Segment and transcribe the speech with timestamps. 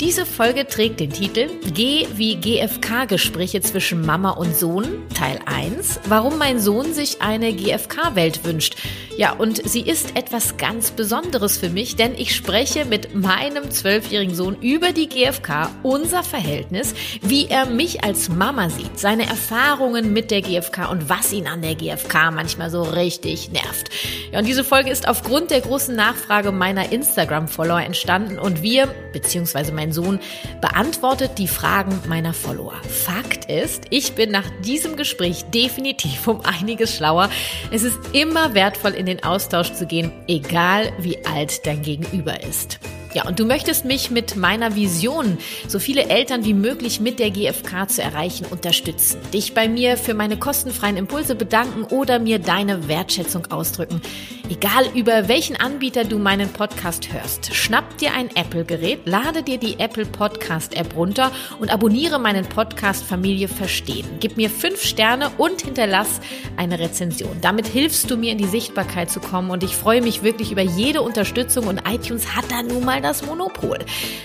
[0.00, 6.36] Diese Folge trägt den Titel G wie GFK-Gespräche zwischen Mama und Sohn, Teil 1, warum
[6.36, 8.76] mein Sohn sich eine GFK-Welt wünscht.
[9.16, 14.34] Ja, und sie ist etwas ganz Besonderes für mich, denn ich spreche mit meinem zwölfjährigen
[14.34, 20.30] Sohn über die GFK, unser Verhältnis, wie er mich als Mama sieht, seine Erfahrungen mit
[20.30, 23.88] der GFK und was ihn an der GFK manchmal so richtig nervt.
[24.32, 29.72] Ja, und diese Folge ist aufgrund der großen Nachfrage meiner Instagram-Follower entstanden und wir, beziehungsweise
[29.72, 30.20] mein Sohn,
[30.60, 32.74] beantwortet die Fragen meiner Follower.
[32.88, 37.30] Fakt ist, ich bin nach diesem Gespräch definitiv um einiges schlauer.
[37.70, 42.78] Es ist immer wertvoll, in den Austausch zu gehen, egal wie alt dein Gegenüber ist.
[43.16, 47.30] Ja, und du möchtest mich mit meiner Vision, so viele Eltern wie möglich mit der
[47.30, 49.18] GfK zu erreichen, unterstützen.
[49.32, 54.02] Dich bei mir für meine kostenfreien Impulse bedanken oder mir deine Wertschätzung ausdrücken.
[54.48, 59.80] Egal über welchen Anbieter du meinen Podcast hörst, schnapp dir ein Apple-Gerät, lade dir die
[59.80, 64.06] Apple Podcast-App runter und abonniere meinen Podcast Familie Verstehen.
[64.20, 66.20] Gib mir fünf Sterne und hinterlass
[66.56, 67.36] eine Rezension.
[67.40, 70.62] Damit hilfst du mir in die Sichtbarkeit zu kommen und ich freue mich wirklich über
[70.62, 73.78] jede Unterstützung und iTunes hat da nun mal das Monopol.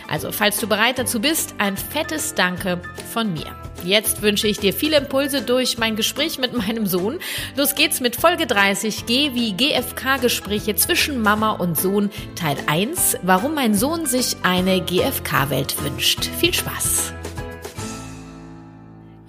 [0.07, 2.79] Also, falls du bereit dazu bist, ein fettes Danke
[3.11, 3.70] von mir.
[3.83, 7.19] Jetzt wünsche ich dir viele Impulse durch mein Gespräch mit meinem Sohn.
[7.55, 13.17] Los geht's mit Folge 30 G wie GFK-Gespräche zwischen Mama und Sohn Teil 1.
[13.23, 16.25] Warum mein Sohn sich eine GFK-Welt wünscht.
[16.39, 17.13] Viel Spaß!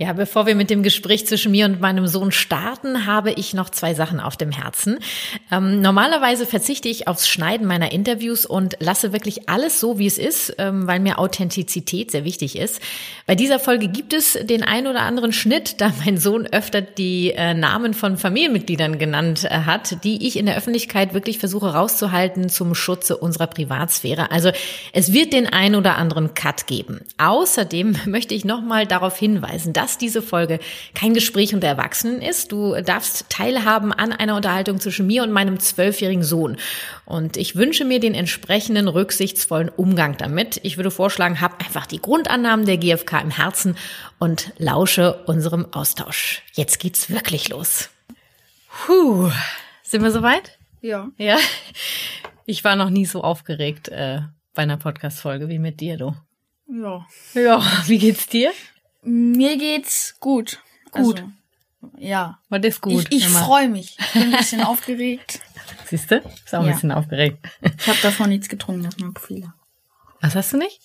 [0.03, 3.70] Ja, bevor wir mit dem Gespräch zwischen mir und meinem Sohn starten, habe ich noch
[3.70, 4.98] zwei Sachen auf dem Herzen.
[5.52, 10.18] Ähm, normalerweise verzichte ich aufs Schneiden meiner Interviews und lasse wirklich alles so, wie es
[10.18, 12.80] ist, ähm, weil mir Authentizität sehr wichtig ist.
[13.27, 17.30] Bei dieser Folge gibt es den ein oder anderen Schnitt, da mein Sohn öfter die
[17.30, 22.48] äh, Namen von Familienmitgliedern genannt äh, hat, die ich in der Öffentlichkeit wirklich versuche rauszuhalten
[22.48, 24.33] zum Schutze unserer Privatsphäre.
[24.33, 24.51] Also
[24.92, 27.02] es wird den ein oder anderen Cut geben.
[27.18, 30.58] Außerdem möchte ich nochmal darauf hinweisen, dass dass diese Folge
[30.95, 32.51] kein Gespräch unter Erwachsenen ist.
[32.51, 36.57] Du darfst teilhaben an einer Unterhaltung zwischen mir und meinem zwölfjährigen Sohn.
[37.05, 40.61] Und ich wünsche mir den entsprechenden rücksichtsvollen Umgang damit.
[40.63, 43.77] Ich würde vorschlagen, hab einfach die Grundannahmen der GfK im Herzen
[44.19, 46.42] und lausche unserem Austausch.
[46.55, 47.91] Jetzt geht's wirklich los.
[48.86, 49.30] Puh.
[49.83, 50.59] Sind wir soweit?
[50.80, 51.11] Ja.
[51.19, 51.36] Ja.
[52.47, 54.23] Ich war noch nie so aufgeregt äh,
[54.55, 56.17] bei einer Podcast-Folge wie mit dir, du.
[56.67, 57.07] Ja.
[57.35, 58.53] Ja, wie geht's dir?
[59.02, 60.61] Mir geht's gut.
[60.90, 61.20] Gut.
[61.20, 62.39] Also, ja.
[62.48, 63.07] Was ist gut?
[63.11, 63.96] Ich, ich freue mich.
[63.98, 65.40] Ich bin ein bisschen aufgeregt.
[65.86, 66.17] Siehst du?
[66.17, 66.73] Ist auch ein Ja.
[66.73, 67.39] bisschen aufgeregt.
[67.79, 69.46] Ich habe davor nichts getrunken, das ist mein Profil.
[70.20, 70.80] Was hast du nicht?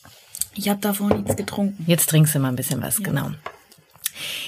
[0.56, 1.84] Ich habe davor nichts getrunken.
[1.88, 3.32] Jetzt trinkst du mal ein bisschen was, genau.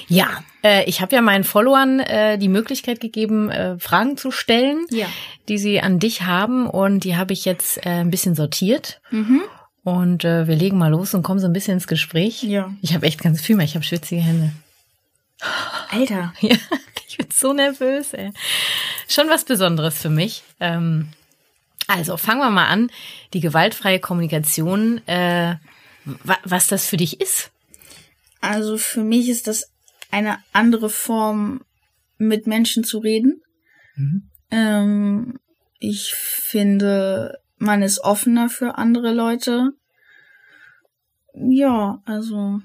[0.07, 4.87] Ja, äh, ich habe ja meinen Followern äh, die Möglichkeit gegeben, äh, Fragen zu stellen,
[4.89, 5.05] Ja.
[5.47, 8.99] die sie an dich haben und die habe ich jetzt äh, ein bisschen sortiert.
[9.11, 9.41] Mhm.
[9.89, 12.43] Und äh, wir legen mal los und kommen so ein bisschen ins Gespräch.
[12.43, 12.73] Ja.
[12.81, 14.51] Ich habe echt ganz viel mehr, ich habe schwitzige Hände.
[15.89, 16.33] Alter.
[16.41, 16.55] Ja,
[17.07, 18.31] ich bin so nervös, ey.
[19.07, 20.43] Schon was Besonderes für mich.
[20.59, 21.09] Ähm,
[21.87, 22.91] also, fangen wir mal an.
[23.33, 25.55] Die gewaltfreie Kommunikation, äh,
[26.05, 27.51] wa was das für dich ist.
[28.41, 29.71] Also für mich ist das
[30.11, 31.61] eine andere Form,
[32.19, 33.41] mit Menschen zu reden.
[33.95, 34.29] Mhm.
[34.51, 35.39] Ähm,
[35.79, 39.71] ich finde, man ist offener für andere Leute.
[41.33, 42.59] Ja, also,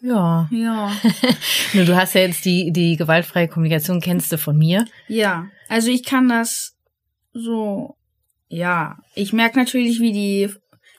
[0.00, 0.48] Ja.
[0.50, 0.92] ja.
[1.74, 4.84] Nur du hast ja jetzt die, die gewaltfreie Kommunikation, kennst du von mir.
[5.08, 6.76] Ja, also ich kann das
[7.32, 7.96] so,
[8.48, 8.98] ja.
[9.14, 10.48] Ich merke natürlich, wie die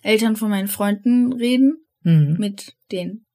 [0.03, 2.37] Eltern von meinen Freunden reden Mhm.
[2.39, 3.25] mit den,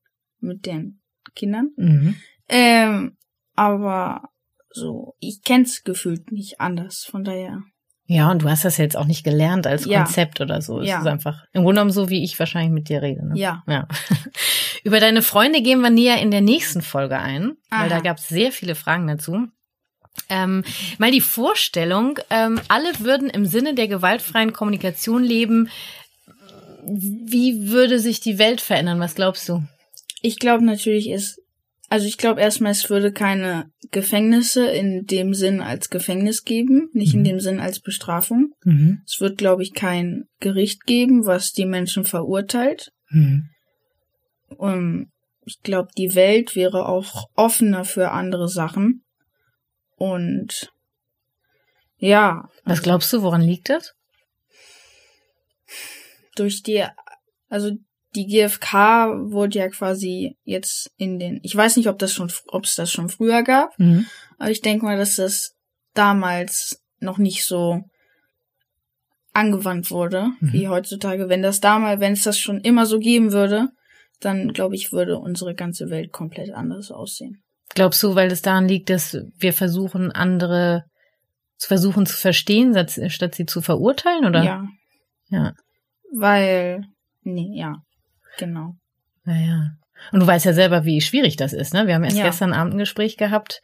[0.41, 1.00] mit den
[1.37, 1.71] Kindern.
[1.77, 2.17] Mhm.
[2.49, 3.17] Ähm,
[3.55, 4.31] aber
[4.71, 7.62] so, ich kenn's gefühlt nicht anders, von daher.
[8.08, 10.05] Ja, und du hast das jetzt auch nicht gelernt als Ja.
[10.05, 10.81] Konzept oder so.
[10.81, 11.00] Es Ja.
[11.00, 13.26] ist einfach im Grunde genommen so, wie ich wahrscheinlich mit dir rede.
[13.26, 13.38] Ne?
[13.38, 13.64] Ja.
[13.69, 13.88] Ja.
[14.85, 17.88] Über deine Freunde gehen wir näher in der nächsten Folge ein, weil Aha.
[17.88, 19.49] da gab es sehr viele Fragen dazu.
[20.31, 20.64] Ähm,
[20.99, 25.69] mal die Vorstellung, ähm, alle würden im Sinne der gewaltfreien Kommunikation leben.
[26.85, 29.00] Wie würde sich die Welt verändern?
[29.00, 29.62] Was glaubst du?
[30.23, 31.41] Ich glaube natürlich ist,
[31.88, 37.15] also ich glaube erstmal, es würde keine Gefängnisse in dem Sinn als Gefängnis geben, nicht
[37.15, 37.25] in Mhm.
[37.25, 38.53] dem Sinn als Bestrafung.
[38.65, 39.03] Mhm.
[39.06, 42.93] Es wird, glaube ich, kein Gericht geben, was die Menschen verurteilt.
[43.11, 43.50] Mhm.
[44.49, 45.11] Um,
[45.44, 49.05] ich glaube, die Welt wäre auch offener für andere Sachen.
[49.97, 50.73] Und
[51.99, 52.49] ja.
[52.65, 53.94] Was glaubst du, woran liegt das?
[56.35, 56.85] Durch die,
[57.49, 57.73] also
[58.14, 62.64] die GfK wurde ja quasi jetzt in den, ich weiß nicht, ob das schon, ob
[62.64, 64.06] es das schon früher gab, mhm.
[64.38, 65.55] aber ich denke mal, dass das
[65.94, 67.82] damals noch nicht so
[69.32, 70.53] angewandt wurde mhm.
[70.53, 71.29] wie heutzutage.
[71.29, 73.69] Wenn das damals, wenn es das schon immer so geben würde,
[74.20, 77.43] dann glaube ich, würde unsere ganze Welt komplett anders aussehen.
[77.75, 80.85] Glaubst du, weil es daran liegt, dass wir versuchen, andere
[81.59, 82.75] zu versuchen zu verstehen,
[83.09, 84.43] statt sie zu verurteilen, oder?
[84.43, 84.67] Ja.
[85.29, 85.52] Ja.
[86.14, 86.85] Weil,
[87.23, 87.82] nee, ja,
[88.37, 88.77] genau.
[89.25, 89.77] Naja.
[90.12, 91.87] Und du weißt ja selber, wie schwierig das ist, ne?
[91.87, 92.25] Wir haben erst ja.
[92.25, 93.62] gestern Abend ein Gespräch gehabt.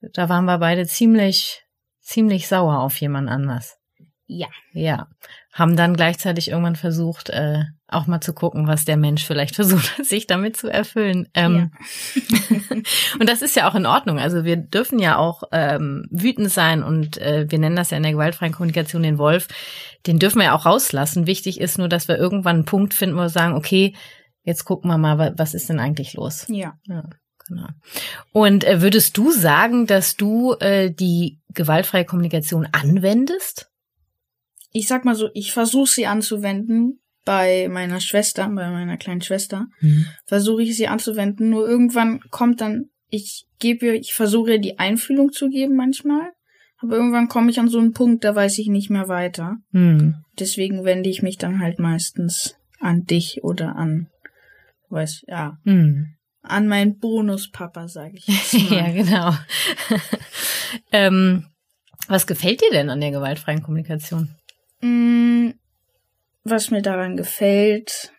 [0.00, 1.64] Da waren wir beide ziemlich,
[2.00, 3.78] ziemlich sauer auf jemand anders.
[4.26, 4.48] Ja.
[4.72, 5.08] Ja.
[5.52, 10.04] Haben dann gleichzeitig irgendwann versucht, äh, auch mal zu gucken, was der Mensch vielleicht versucht,
[10.04, 11.28] sich damit zu erfüllen.
[11.34, 11.70] Ähm,
[12.14, 12.76] ja.
[13.20, 14.18] und das ist ja auch in Ordnung.
[14.18, 18.02] Also wir dürfen ja auch ähm, wütend sein und äh, wir nennen das ja in
[18.02, 19.48] der gewaltfreien Kommunikation den Wolf.
[20.06, 21.26] Den dürfen wir ja auch rauslassen.
[21.26, 23.94] Wichtig ist nur, dass wir irgendwann einen Punkt finden, wo wir sagen, okay,
[24.42, 26.46] jetzt gucken wir mal, was ist denn eigentlich los?
[26.48, 26.74] Ja.
[26.88, 27.04] ja.
[27.48, 27.68] Genau.
[28.32, 33.71] Und äh, würdest du sagen, dass du äh, die gewaltfreie Kommunikation anwendest?
[34.72, 39.68] Ich sag mal so, ich versuche sie anzuwenden bei meiner Schwester, bei meiner kleinen Schwester,
[39.80, 40.06] mhm.
[40.26, 41.50] versuche ich sie anzuwenden.
[41.50, 46.32] Nur irgendwann kommt dann, ich gebe ihr, ich versuche ihr die Einfühlung zu geben manchmal,
[46.78, 49.56] aber irgendwann komme ich an so einen Punkt, da weiß ich nicht mehr weiter.
[49.70, 50.16] Mhm.
[50.38, 54.08] Deswegen wende ich mich dann halt meistens an dich oder an,
[54.88, 56.16] weiß, ja, mhm.
[56.42, 58.78] an meinen Bonuspapa, sage ich jetzt mal.
[58.78, 59.32] ja, genau.
[60.92, 61.46] ähm,
[62.08, 64.34] was gefällt dir denn an der gewaltfreien Kommunikation?
[64.82, 65.50] Mm,
[66.44, 68.12] was mir daran gefällt,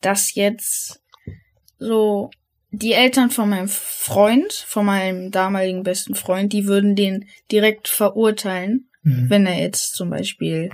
[0.00, 1.02] dass jetzt
[1.78, 2.30] so
[2.70, 8.88] die Eltern von meinem Freund, von meinem damaligen besten Freund, die würden den direkt verurteilen,
[9.02, 9.28] mhm.
[9.28, 10.70] wenn er jetzt zum Beispiel,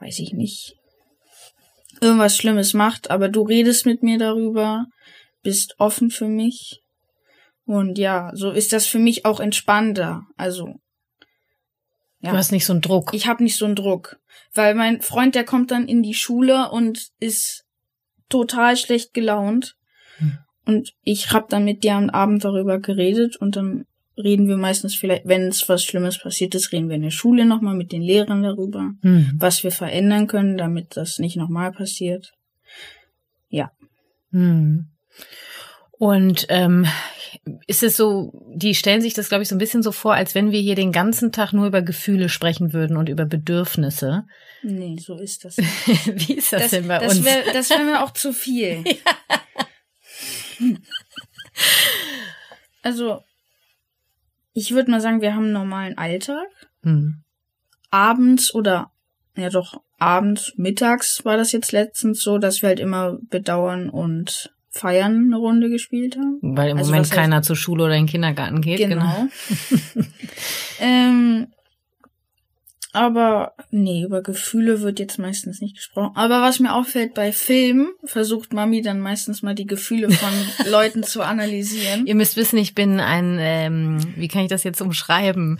[0.00, 0.76] weiß ich nicht,
[2.00, 4.86] irgendwas Schlimmes macht, aber du redest mit mir darüber,
[5.42, 6.82] bist offen für mich.
[7.64, 10.26] Und ja, so ist das für mich auch entspannter.
[10.36, 10.80] Also
[12.24, 12.30] ja.
[12.30, 13.12] Du hast nicht so einen Druck.
[13.12, 14.18] Ich habe nicht so einen Druck.
[14.54, 17.64] Weil mein Freund, der kommt dann in die Schule und ist
[18.28, 19.76] total schlecht gelaunt.
[20.18, 20.38] Hm.
[20.66, 23.86] Und ich hab dann mit dir am Abend darüber geredet und dann
[24.16, 27.44] reden wir meistens vielleicht, wenn es was Schlimmes passiert ist, reden wir in der Schule
[27.44, 29.34] nochmal mit den Lehrern darüber, hm.
[29.36, 32.32] was wir verändern können, damit das nicht nochmal passiert.
[33.48, 33.72] Ja.
[34.30, 34.86] Hm.
[35.98, 36.86] Und ähm,
[37.66, 40.34] ist es so, die stellen sich das, glaube ich, so ein bisschen so vor, als
[40.34, 44.24] wenn wir hier den ganzen Tag nur über Gefühle sprechen würden und über Bedürfnisse.
[44.62, 45.56] Nee, so ist das.
[45.58, 47.24] Wie ist das, das denn bei das uns?
[47.24, 48.84] Wär, das wäre mir auch zu viel.
[50.60, 50.68] Ja.
[52.82, 53.22] Also,
[54.52, 56.46] ich würde mal sagen, wir haben einen normalen Alltag.
[56.82, 57.22] Hm.
[57.90, 58.92] Abends oder,
[59.36, 64.53] ja doch, abends, mittags war das jetzt letztens so, dass wir halt immer bedauern und
[64.74, 66.38] Feiern eine Runde gespielt haben.
[66.42, 68.78] Weil im also Moment keiner zur Schule oder in den Kindergarten geht.
[68.78, 69.28] Genau.
[69.70, 70.04] genau.
[70.80, 71.46] ähm,
[72.94, 76.12] aber nee, über Gefühle wird jetzt meistens nicht gesprochen.
[76.14, 80.30] Aber was mir auffällt bei Filmen, versucht Mami dann meistens mal die Gefühle von
[80.70, 82.06] Leuten zu analysieren.
[82.06, 85.58] Ihr müsst wissen, ich bin ein, ähm, wie kann ich das jetzt umschreiben?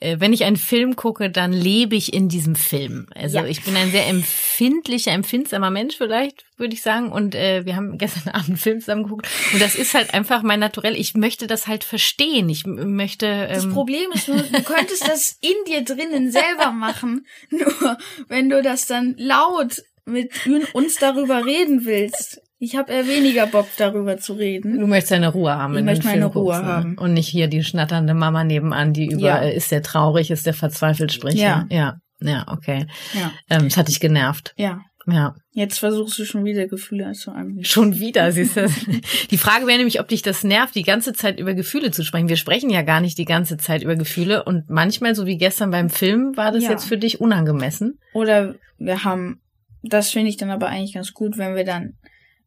[0.00, 3.06] Äh, wenn ich einen Film gucke, dann lebe ich in diesem Film.
[3.14, 3.46] Also ja.
[3.46, 7.12] ich bin ein sehr empfindlicher, empfindsamer Mensch vielleicht, würde ich sagen.
[7.12, 9.28] Und äh, wir haben gestern Abend einen Film zusammen geguckt.
[9.52, 10.96] Und das ist halt einfach mein Naturell.
[10.96, 12.48] Ich möchte das halt verstehen.
[12.48, 13.26] Ich möchte.
[13.26, 17.26] Ähm das Problem ist nur, du könntest das in dir drinnen selber machen.
[17.50, 20.32] Nur wenn du das dann laut mit
[20.72, 22.40] uns darüber reden willst.
[22.58, 24.78] Ich habe eher weniger Bock darüber zu reden.
[24.78, 25.76] Du möchtest deine Ruhe haben.
[25.76, 26.66] Ich möchte meine Ruhe guckst, ne?
[26.68, 26.98] haben.
[26.98, 29.38] Und nicht hier die schnatternde Mama nebenan, die über ja.
[29.38, 31.38] ist der traurig, ist der verzweifelt spricht.
[31.38, 31.66] Ja.
[31.70, 32.86] Ja, ja okay.
[33.14, 33.32] Ja.
[33.50, 34.54] Ähm, das hat dich genervt.
[34.56, 34.80] Ja.
[35.06, 35.34] Ja.
[35.52, 37.62] Jetzt versuchst du schon wieder Gefühle zu einem.
[37.64, 38.66] Schon wieder, siehst du.
[39.30, 42.28] die Frage wäre nämlich, ob dich das nervt, die ganze Zeit über Gefühle zu sprechen.
[42.28, 45.70] Wir sprechen ja gar nicht die ganze Zeit über Gefühle und manchmal, so wie gestern
[45.70, 46.70] beim Film, war das ja.
[46.70, 47.98] jetzt für dich unangemessen.
[48.14, 49.40] Oder wir haben,
[49.82, 51.94] das finde ich dann aber eigentlich ganz gut, wenn wir dann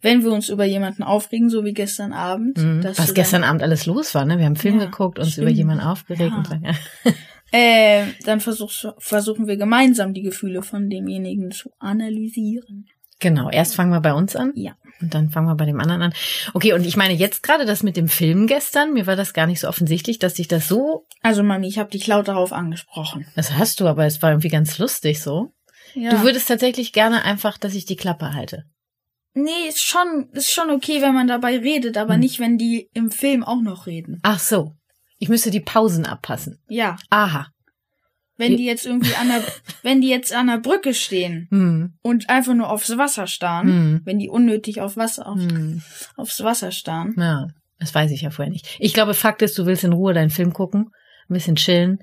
[0.01, 2.59] wenn wir uns über jemanden aufregen, so wie gestern Abend.
[2.59, 2.83] Mhm.
[2.83, 4.37] Was gestern Abend alles los war, ne?
[4.37, 5.47] Wir haben einen Film ja, geguckt, uns stimmt.
[5.47, 6.31] über jemanden aufgeregt.
[6.31, 6.37] Ja.
[6.37, 6.73] Und so, ja.
[7.51, 12.87] Äh, dann versuch, versuchen wir gemeinsam die Gefühle von demjenigen zu analysieren.
[13.19, 14.51] Genau, erst fangen wir bei uns an.
[14.55, 14.75] Ja.
[15.01, 16.13] Und dann fangen wir bei dem anderen an.
[16.53, 19.47] Okay, und ich meine jetzt gerade das mit dem Film gestern, mir war das gar
[19.47, 21.05] nicht so offensichtlich, dass sich das so.
[21.21, 23.25] Also Mami, ich habe dich laut darauf angesprochen.
[23.35, 25.53] Das hast du, aber es war irgendwie ganz lustig so.
[25.93, 26.11] Ja.
[26.11, 28.65] Du würdest tatsächlich gerne einfach, dass ich die Klappe halte.
[29.33, 32.19] Nee, ist schon, ist schon okay, wenn man dabei redet, aber Hm.
[32.21, 34.19] nicht, wenn die im Film auch noch reden.
[34.23, 34.73] Ach so.
[35.25, 36.59] Ich müsste die Pausen abpassen.
[36.67, 36.97] Ja.
[37.09, 37.47] Aha.
[38.37, 39.43] Wenn die jetzt irgendwie an der,
[39.81, 41.93] wenn die jetzt an der Brücke stehen Hm.
[42.03, 44.01] und einfach nur aufs Wasser starren, Hm.
[44.05, 45.81] wenn die unnötig auf Wasser, auf, Hm.
[46.15, 47.15] aufs Wasser starren.
[47.17, 47.47] Ja,
[47.79, 48.75] das weiß ich ja vorher nicht.
[48.79, 50.91] Ich glaube, Fakt ist, du willst in Ruhe deinen Film gucken,
[51.27, 51.97] ein bisschen chillen.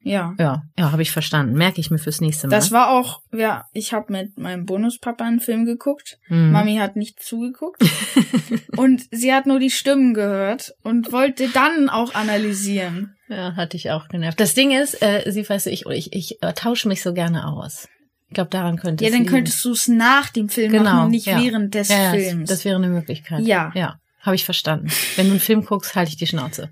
[0.00, 0.34] Ja.
[0.38, 1.54] Ja, ja, habe ich verstanden.
[1.56, 2.56] Merke ich mir fürs nächste Mal.
[2.56, 6.18] Das war auch, ja, ich habe mit meinem Bonuspapa einen Film geguckt.
[6.28, 6.52] Hm.
[6.52, 7.82] Mami hat nicht zugeguckt.
[8.76, 13.16] und sie hat nur die Stimmen gehört und wollte dann auch analysieren.
[13.28, 14.40] Ja, hatte ich auch genervt.
[14.40, 17.88] Das Ding ist, äh, sie weiß ich, ich, ich äh, tausche mich so gerne aus.
[18.28, 19.30] Ich glaube, daran könnte Ja, dann liegen.
[19.30, 21.42] könntest du es nach dem Film Genau, machen und nicht ja.
[21.42, 22.48] während des ja, ja, Films.
[22.48, 23.40] Das wäre eine Möglichkeit.
[23.44, 23.72] Ja.
[23.74, 24.88] Ja, habe ich verstanden.
[25.16, 26.70] Wenn du einen Film guckst, halte ich die Schnauze.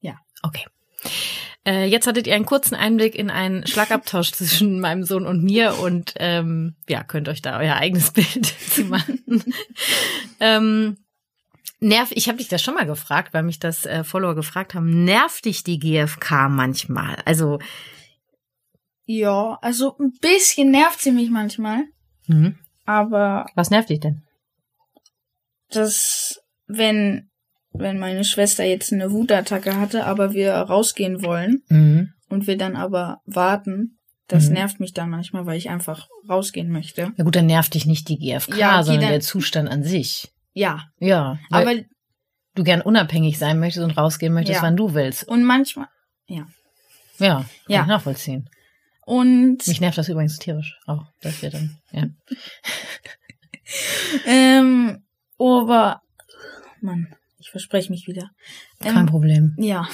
[0.00, 0.16] Ja.
[0.42, 0.64] Okay.
[1.64, 5.78] Äh, jetzt hattet ihr einen kurzen Einblick in einen Schlagabtausch zwischen meinem Sohn und mir
[5.78, 9.20] und ähm, ja, könnt euch da euer eigenes Bild zu machen.
[10.40, 10.96] ähm,
[11.80, 15.04] nerv, ich habe dich das schon mal gefragt, weil mich das äh, Follower gefragt haben.
[15.04, 17.16] Nervt dich die GfK manchmal?
[17.24, 17.58] Also
[19.04, 21.84] ja, also ein bisschen nervt sie mich manchmal,
[22.28, 22.56] mhm.
[22.86, 24.22] aber was nervt dich denn?
[25.76, 27.30] das, wenn,
[27.74, 32.12] wenn meine Schwester jetzt eine Wutattacke hatte, aber wir rausgehen wollen Mhm.
[32.28, 33.98] und wir dann aber warten,
[34.28, 34.54] das Mhm.
[34.54, 37.12] nervt mich dann manchmal, weil ich einfach rausgehen möchte.
[37.16, 39.82] Ja gut, dann nervt dich nicht die GfK, Ja, okay, sondern dann- der Zustand an
[39.82, 40.28] sich.
[40.54, 41.74] Ja, Ja, aber
[42.54, 44.62] du gern unabhängig sein möchtest und rausgehen möchtest, Ja.
[44.62, 45.24] wann du willst.
[45.26, 45.88] und manchmal
[46.26, 46.42] Ja,
[47.18, 47.80] kann Ja.
[47.82, 48.48] ich nachvollziehen.
[49.06, 52.04] und Mich nervt das übrigens tierisch auch, dass wir dann, ja.
[54.26, 55.02] ähm,
[55.38, 56.00] aber
[56.80, 58.30] Mann, ich verspreche mich wieder.
[58.80, 59.54] Kein Ähm, Problem.
[59.58, 59.88] Ja,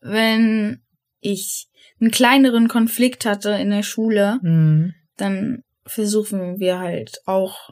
[0.00, 0.80] wenn
[1.20, 1.66] ich
[2.00, 4.94] einen kleineren Konflikt hatte in der Schule, Mhm.
[5.16, 7.70] dann versuchen wir halt auch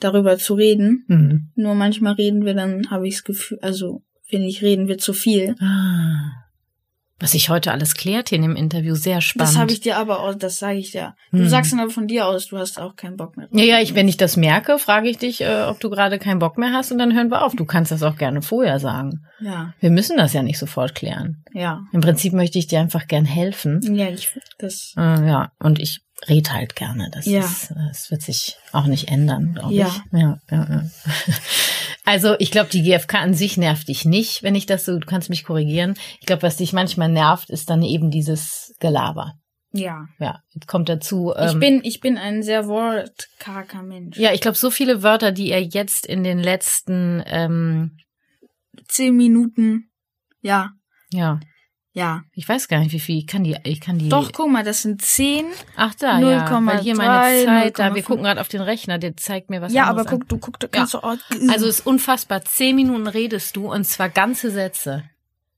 [0.00, 1.04] darüber zu reden.
[1.08, 1.52] Mhm.
[1.54, 5.12] Nur manchmal reden wir, dann habe ich das Gefühl, also finde ich, reden wir zu
[5.12, 5.54] viel.
[5.60, 6.30] Ah.
[7.22, 9.50] Was sich heute alles klärt hier in dem Interview, sehr spannend.
[9.54, 11.14] Das habe ich dir aber auch, das sage ich dir.
[11.30, 11.48] Du Hm.
[11.48, 13.48] sagst dann aber von dir aus, du hast auch keinen Bock mehr.
[13.52, 16.40] Ja, ja, ich, wenn ich das merke, frage ich dich, äh, ob du gerade keinen
[16.40, 17.54] Bock mehr hast und dann hören wir auf.
[17.54, 19.24] Du kannst das auch gerne vorher sagen.
[19.40, 21.44] Ja, Wir müssen das ja nicht sofort klären.
[21.52, 21.80] ja.
[21.92, 23.80] Im Prinzip möchte ich dir einfach gern helfen.
[23.94, 27.08] Ja, ich, das, Äh, ja, und ich rede halt gerne.
[27.12, 27.40] Das Ja.
[27.40, 29.86] ist, äh, das wird sich auch nicht ändern, glaube Ja.
[29.86, 30.18] ich.
[30.20, 30.84] Ja, ja, ja.
[32.04, 35.06] Also ich glaube, die GfK an sich nervt dich nicht, wenn ich das so, du
[35.06, 35.94] kannst mich korrigieren.
[36.20, 39.34] Ich glaube, was dich manchmal nervt, ist dann eben dieses Gelaber.
[39.72, 40.06] ja.
[40.18, 41.32] Ja, kommt dazu.
[41.36, 44.18] Ich ähm, bin, ich bin ein sehr wortkarger Mensch.
[44.18, 47.98] ja, ich glaube, so viele Wörter, die er jetzt in den letzten, ähm,
[48.88, 49.90] Zehn Minuten.
[50.40, 50.70] Ja,
[51.12, 51.40] ja,
[51.92, 52.22] ja.
[52.34, 53.18] ich weiß gar nicht, wie viel.
[53.18, 54.08] Ich kann die, ich kann die.
[54.08, 55.46] Doch, guck mal, das sind zehn.
[55.76, 56.66] Ach da, ja.
[56.66, 58.06] Weil hier meine 0,3, Zeit, da, wir 0,5.
[58.06, 60.06] gucken gerade auf den Rechner, der zeigt mir was ja, aber an.
[60.06, 61.16] guck, du guck, du kannst du auch.
[61.50, 62.44] Also es ist unfassbar.
[62.44, 65.04] Zehn Minuten redest du und zwar ganze Sätze.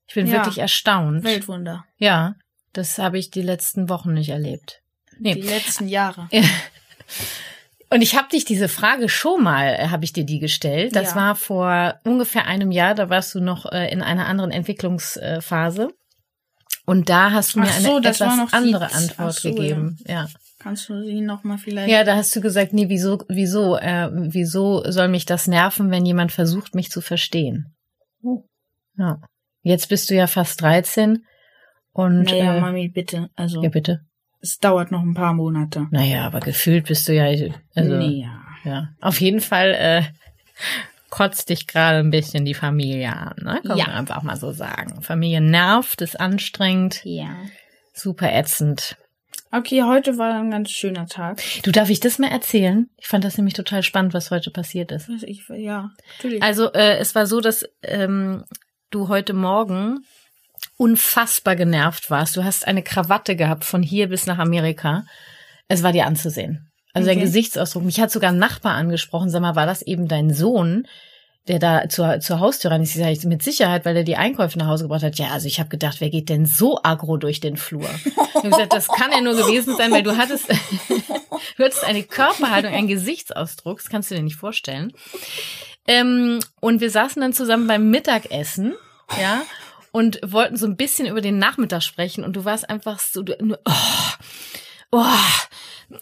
[0.06, 0.34] Ich bin Ja.
[0.34, 1.24] wirklich erstaunt.
[1.24, 1.84] Weltwunder.
[1.98, 2.34] Ja,
[2.72, 4.82] das habe ich die letzten Wochen nicht erlebt.
[5.18, 5.40] Die Nee.
[5.40, 6.28] letzten Jahre.
[7.90, 10.96] Und ich habe dich diese Frage schon mal, äh, habe ich dir die gestellt.
[10.96, 11.16] Das Ja.
[11.16, 12.94] war vor ungefähr einem Jahr.
[12.94, 15.88] Da warst du noch äh, in einer anderen Entwicklungsphase.
[16.86, 19.98] Und da hast du mir so, eine etwas die- andere ach Antwort so, gegeben.
[20.06, 20.28] Ja.
[20.58, 21.90] Kannst du sie noch mal vielleicht?
[21.90, 26.06] ja, da hast du gesagt, nee, wieso, wieso, äh, wieso soll mich das nerven, wenn
[26.06, 27.74] jemand versucht, mich zu verstehen?
[28.22, 28.44] Oh.
[28.96, 29.20] Ja.
[29.62, 31.24] Jetzt bist du ja fast 13
[31.92, 33.28] und naja, äh, Mami, bitte.
[33.34, 34.00] Also, ja bitte.
[34.40, 35.86] es dauert noch ein paar Monate.
[35.90, 37.24] Naja, aber gefühlt bist du ja,
[37.74, 38.40] also nee, ja.
[38.64, 40.02] ja, auf jeden Fall äh,
[41.14, 43.60] kotzt dich gerade ein bisschen die Familie an, ne?
[43.64, 43.86] Kann Ja.
[43.86, 45.00] man einfach mal so sagen.
[45.00, 47.36] Familie nervt, ist anstrengend, Ja.
[47.92, 48.96] super ätzend.
[49.52, 51.40] Okay, heute war ein ganz schöner Tag.
[51.62, 52.90] Du darf ich das mal erzählen?
[52.98, 55.08] Ich fand das nämlich total spannend, was heute passiert ist.
[55.22, 56.42] Ich, ja, natürlich.
[56.42, 58.42] Also äh, es war so, dass ähm,
[58.90, 60.00] du heute Morgen
[60.76, 62.36] unfassbar genervt warst.
[62.36, 65.04] Du hast eine Krawatte gehabt von hier bis nach Amerika.
[65.68, 66.72] Es war dir anzusehen.
[66.94, 67.26] Also dein Okay.
[67.26, 67.82] Gesichtsausdruck.
[67.82, 69.28] Mich hat sogar ein Nachbar angesprochen.
[69.28, 70.86] Sag mal, war das eben dein Sohn,
[71.48, 72.96] der da zur, zur Haustür ran ist?
[72.96, 75.18] Ich sage, mit Sicherheit, weil er die Einkäufe nach Hause gebracht hat.
[75.18, 77.88] Ja, also ich habe gedacht, wer geht denn so aggro durch den Flur?
[78.04, 80.48] Ich habe gesagt, das kann ja nur gewesen sein, weil du hattest,
[81.56, 83.78] du hattest eine Körperhaltung, einen Gesichtsausdruck.
[83.78, 84.92] Das kannst du dir nicht vorstellen.
[85.86, 88.74] Ähm, und wir saßen dann zusammen beim Mittagessen,
[89.20, 89.42] ja,
[89.92, 92.24] und wollten so ein bisschen über den Nachmittag sprechen.
[92.24, 94.12] Und du warst einfach so, du, nur, oh,
[94.92, 95.04] oh,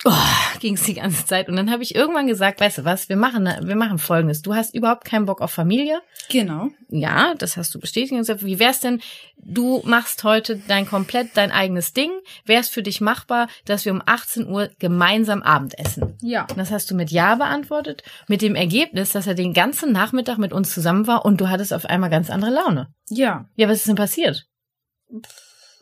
[0.05, 1.49] oh, ging es die ganze Zeit.
[1.49, 4.43] Und dann habe ich irgendwann gesagt, weißt du was, wir machen, wir machen Folgendes.
[4.43, 6.01] Du hast überhaupt keinen Bock auf Familie.
[6.29, 6.69] Genau.
[6.89, 9.01] Ja, das hast du bestätigt und gesagt, wie wär's denn,
[9.37, 12.11] du machst heute dein komplett dein eigenes Ding.
[12.45, 16.17] Wär's für dich machbar, dass wir um 18 Uhr gemeinsam Abendessen?
[16.23, 16.43] Ja.
[16.43, 20.39] Und das hast du mit Ja beantwortet, mit dem Ergebnis, dass er den ganzen Nachmittag
[20.39, 22.89] mit uns zusammen war und du hattest auf einmal ganz andere Laune.
[23.09, 23.49] Ja.
[23.57, 24.47] Ja, was ist denn passiert?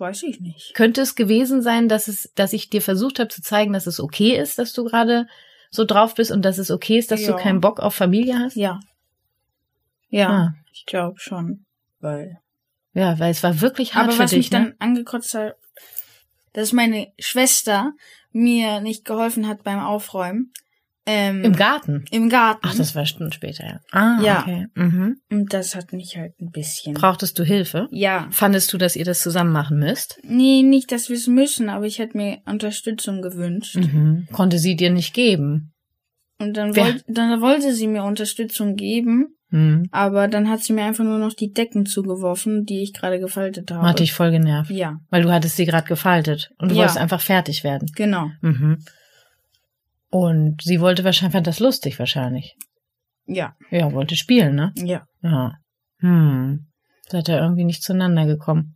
[0.00, 0.73] Weiß ich nicht.
[0.75, 4.00] Könnte es gewesen sein, dass es, dass ich dir versucht habe zu zeigen, dass es
[4.00, 5.26] okay ist, dass du gerade
[5.71, 7.33] so drauf bist und dass es okay ist, dass Ja.
[7.33, 8.57] du keinen Bock auf Familie hast?
[8.57, 8.80] Ja.
[10.09, 10.28] Ja.
[10.30, 10.54] Ah.
[10.73, 11.64] Ich glaube schon.
[12.00, 12.40] Weil.
[12.95, 14.59] Ja, weil es war wirklich hart Aber für was dich, mich ne?
[14.59, 15.57] dann angekotzt hat,
[16.54, 17.92] dass meine Schwester
[18.33, 20.52] mir nicht geholfen hat beim Aufräumen.
[21.12, 22.05] Ähm, Im Garten.
[22.11, 22.61] Im Garten.
[22.62, 23.81] Ach, das war Stunden später, ja.
[23.90, 24.40] Ah, Ja.
[24.43, 24.67] okay.
[24.75, 25.17] Mhm.
[25.31, 26.95] Und das hat mich halt ein bisschen.
[26.95, 27.88] Brauchtest du Hilfe?
[27.90, 28.29] ja.
[28.31, 30.19] Fandest du, dass ihr das zusammen machen müsst?
[30.23, 33.76] Nee, nicht, dass wir es müssen, aber ich hätte mir Unterstützung gewünscht.
[33.76, 34.29] Mhm.
[34.33, 35.73] Konnte sie dir nicht geben?
[36.38, 39.88] Und dann, wollt, dann wollte sie mir Unterstützung geben, Mhm.
[39.90, 43.71] aber dann hat sie mir einfach nur noch die Decken zugeworfen, die ich gerade gefaltet
[43.73, 43.87] habe.
[43.87, 44.71] Hat dich voll genervt.
[44.71, 46.81] Ja, Weil du hattest sie gerade gefaltet und du Ja.
[46.83, 47.90] wolltest einfach fertig werden.
[47.97, 48.31] genau.
[48.43, 48.79] Mhm.
[50.11, 52.57] Und sie wollte wahrscheinlich, fand das lustig wahrscheinlich.
[53.26, 54.73] Ja, Ja, wollte spielen, ne?
[54.76, 55.05] ja.
[55.23, 55.55] Ja.
[56.00, 56.67] Hm.
[57.09, 58.75] Seid ihr irgendwie nicht zueinander gekommen.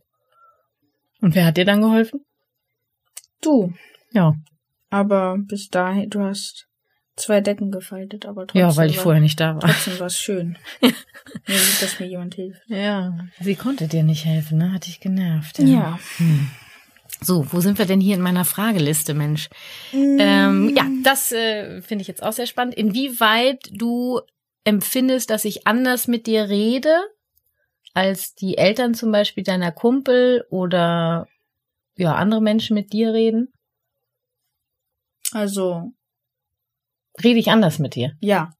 [1.21, 2.21] Und wer hat dir dann geholfen?
[3.41, 3.73] Du.
[4.11, 4.33] Ja.
[4.89, 6.67] Aber bis dahin, du hast
[7.15, 8.61] zwei Decken gefaltet, aber trotzdem.
[8.61, 9.61] Ja, weil ich war, vorher nicht da war.
[9.61, 10.57] Trotzdem war es schön.
[10.81, 12.61] sieht, dass mir jemand hilft.
[12.67, 13.17] Ja.
[13.39, 14.71] Sie konnte dir nicht helfen, ne?
[14.71, 15.59] Hat dich genervt.
[15.59, 15.99] Ja.
[16.17, 16.49] Hm.
[17.21, 19.49] So, wo sind wir denn hier in meiner Frageliste, Mensch?
[19.93, 22.75] Ähm, ja, das äh, finde ich jetzt auch sehr spannend.
[22.75, 24.21] Inwieweit du
[24.63, 26.95] empfindest, dass ich anders mit dir rede,
[27.93, 31.27] als die Eltern zum Beispiel deiner Kumpel oder
[31.97, 33.51] ja, andere Menschen mit dir reden?
[35.31, 35.91] Also,
[37.23, 38.13] Rede ich anders mit dir?
[38.21, 38.51] ja.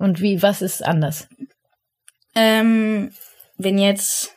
[0.00, 1.28] Und wie, was ist anders?
[2.36, 3.12] Ähm,
[3.56, 4.32] wenn jetzt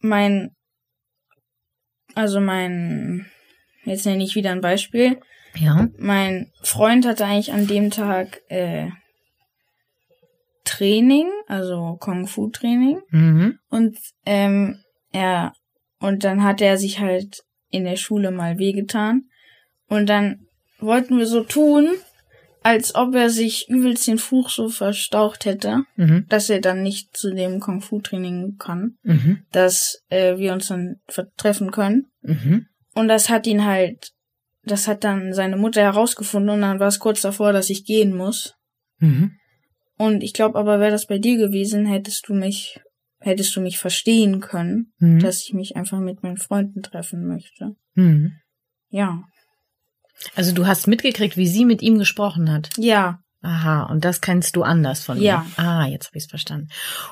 [0.00, 0.56] mein,
[2.14, 3.26] also mein,
[3.84, 5.18] jetzt nenne ich wieder ein Beispiel.
[5.54, 5.88] Ja.
[5.98, 8.88] Mein Freund hatte eigentlich an dem Tag äh,
[10.64, 13.58] Training, also Kung Fu Training Mhm.
[13.68, 14.78] und ähm,
[15.10, 15.52] er
[15.98, 19.24] und dann hat er sich halt in der Schule mal wehgetan
[19.88, 20.46] und dann
[20.78, 21.88] wollten wir so tun,
[22.62, 26.26] als ob er sich übelst den Fuß so verstaucht hätte, Mhm.
[26.28, 29.44] dass er dann nicht zu dem Kung Fu Training kann, Mhm.
[29.52, 30.96] dass äh, wir uns dann
[31.36, 32.66] treffen können Mhm.
[32.94, 34.10] und das hat ihn halt,
[34.64, 38.14] das hat dann seine Mutter herausgefunden und dann war es kurz davor, dass ich gehen
[38.16, 38.54] muss.
[38.98, 39.32] Mhm.
[39.98, 42.80] Und ich glaube aber, wäre das bei dir gewesen, hättest du mich,
[43.20, 45.18] hättest du mich verstehen können, Mhm.
[45.20, 47.74] dass ich mich einfach mit meinen Freunden treffen möchte.
[47.94, 48.32] Mhm.
[48.88, 49.22] Ja.
[50.36, 52.70] Also du hast mitgekriegt, wie sie mit ihm gesprochen hat.
[52.76, 53.18] Ja.
[53.44, 55.44] Aha, und das kennst du anders von Ja.
[55.58, 55.64] ihm.
[55.64, 56.68] Ah, jetzt habe ich es verstanden.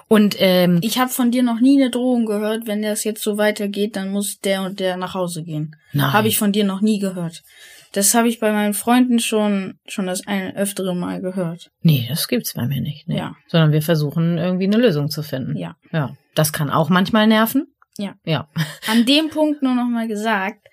[0.07, 3.37] Und ähm, Ich habe von dir noch nie eine Drohung gehört, wenn das jetzt so
[3.37, 5.75] weitergeht, dann muss der und der nach Hause gehen.
[5.93, 6.13] nein.
[6.13, 7.43] Habe ich von dir noch nie gehört.
[7.93, 11.73] Das habe ich bei meinen Freunden schon schon das ein öftere Mal gehört.
[11.83, 13.09] Nee, das gibt's bei mir nicht.
[13.09, 13.17] Nee.
[13.19, 13.35] Ja.
[13.49, 15.57] Sondern wir versuchen irgendwie eine Lösung zu finden.
[15.57, 15.75] Ja.
[15.91, 16.15] Ja.
[16.37, 17.67] Das kann auch manchmal nerven.
[17.99, 18.15] Ja.
[18.25, 18.49] Ja.
[18.89, 20.65] An dem Punkt nur noch mal gesagt,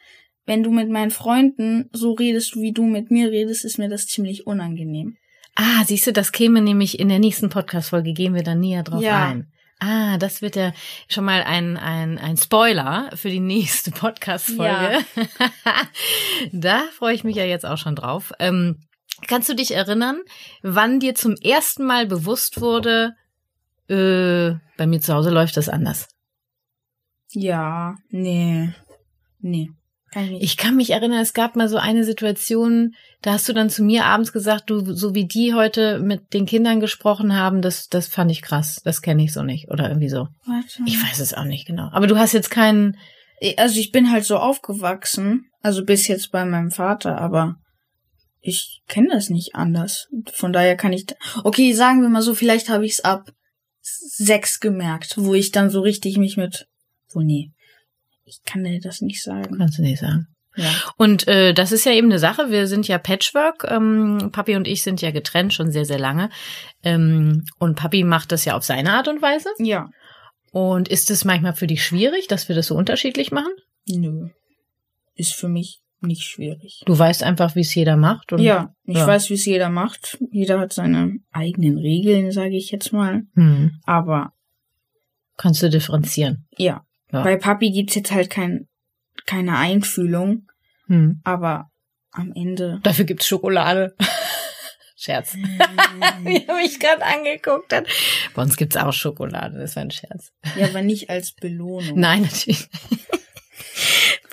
[0.47, 4.07] wenn du mit meinen Freunden so redest, wie du mit mir redest, ist mir das
[4.07, 5.17] ziemlich unangenehm.
[5.55, 9.01] Ah, siehst du, das käme nämlich in der nächsten Podcast-Folge, gehen wir dann näher drauf
[9.03, 9.27] Ja.
[9.27, 9.51] ein.
[9.79, 10.73] Ah, das wird ja
[11.07, 15.05] schon mal ein, ein, ein Spoiler für die nächste Podcast-Folge.
[16.51, 18.31] da freue ich mich ja jetzt auch schon drauf.
[18.39, 18.79] Ähm,
[19.27, 20.21] kannst du dich erinnern,
[20.63, 23.13] wann dir zum ersten Mal bewusst wurde,
[23.87, 26.07] äh, bei mir zu Hause läuft das anders?
[27.31, 28.73] Ja, nee.
[29.39, 29.69] Nee.
[30.11, 30.41] Kann ich.
[30.41, 33.83] Ich kann mich erinnern, es gab mal so eine Situation, da hast du dann zu
[33.83, 38.07] mir abends gesagt, du, so wie die heute mit den Kindern gesprochen haben, das, das
[38.07, 38.81] fand ich krass.
[38.83, 39.69] Das kenne ich so nicht.
[39.69, 40.27] Oder irgendwie so.
[40.45, 40.83] Warte.
[40.85, 41.89] Ich weiß es auch nicht genau.
[41.91, 42.97] Aber du hast jetzt keinen.
[43.57, 47.57] Also ich bin halt so aufgewachsen, also bis jetzt bei meinem Vater, aber
[48.39, 50.07] ich kenne das nicht anders.
[50.33, 51.05] Von daher kann ich.
[51.43, 53.29] Okay, sagen wir mal so, vielleicht habe ich es ab
[53.81, 56.67] sechs gemerkt, wo ich dann so richtig mich mit.
[57.13, 57.51] Wo nee.
[58.27, 59.57] Ich kann dir das nicht sagen.
[59.57, 60.27] Kannst du nicht sagen.
[60.57, 60.69] Ja.
[60.97, 62.49] Und äh, das ist ja eben eine Sache.
[62.49, 63.65] Wir sind ja Patchwork.
[63.69, 66.29] Ähm, Papi und ich sind ja getrennt schon sehr, sehr lange.
[66.83, 69.49] Ähm, und Papi macht das ja auf seine Art und Weise.
[69.59, 69.89] Ja.
[70.51, 73.53] Und ist es manchmal für dich schwierig, dass wir das so unterschiedlich machen?
[73.87, 74.29] Nö.
[75.15, 76.83] Ist für mich nicht schwierig.
[76.85, 78.33] Du weißt einfach, wie es jeder macht.
[78.33, 79.07] Und, ja, ich ja.
[79.07, 80.17] weiß, wie es jeder macht.
[80.31, 83.23] Jeder hat seine eigenen Regeln, sage ich jetzt mal.
[83.35, 83.79] Hm.
[83.85, 84.33] Aber
[85.37, 86.47] Kannst du differenzieren.
[86.57, 87.23] ja, Ja.
[87.23, 88.67] bei Papi gibt's jetzt halt kein,
[89.25, 90.47] keine Einfühlung.
[90.87, 91.21] Hm.
[91.23, 91.69] Aber
[92.11, 92.79] am Ende.
[92.83, 93.95] Dafür gibt's Schokolade.
[94.99, 95.35] Scherz.
[96.23, 97.85] Wie er mich gerade angeguckt hat.
[98.33, 100.31] Bei uns gibt's auch Schokolade, das war ein Scherz.
[100.57, 101.99] Ja, aber nicht als Belohnung.
[101.99, 102.67] Nein, natürlich.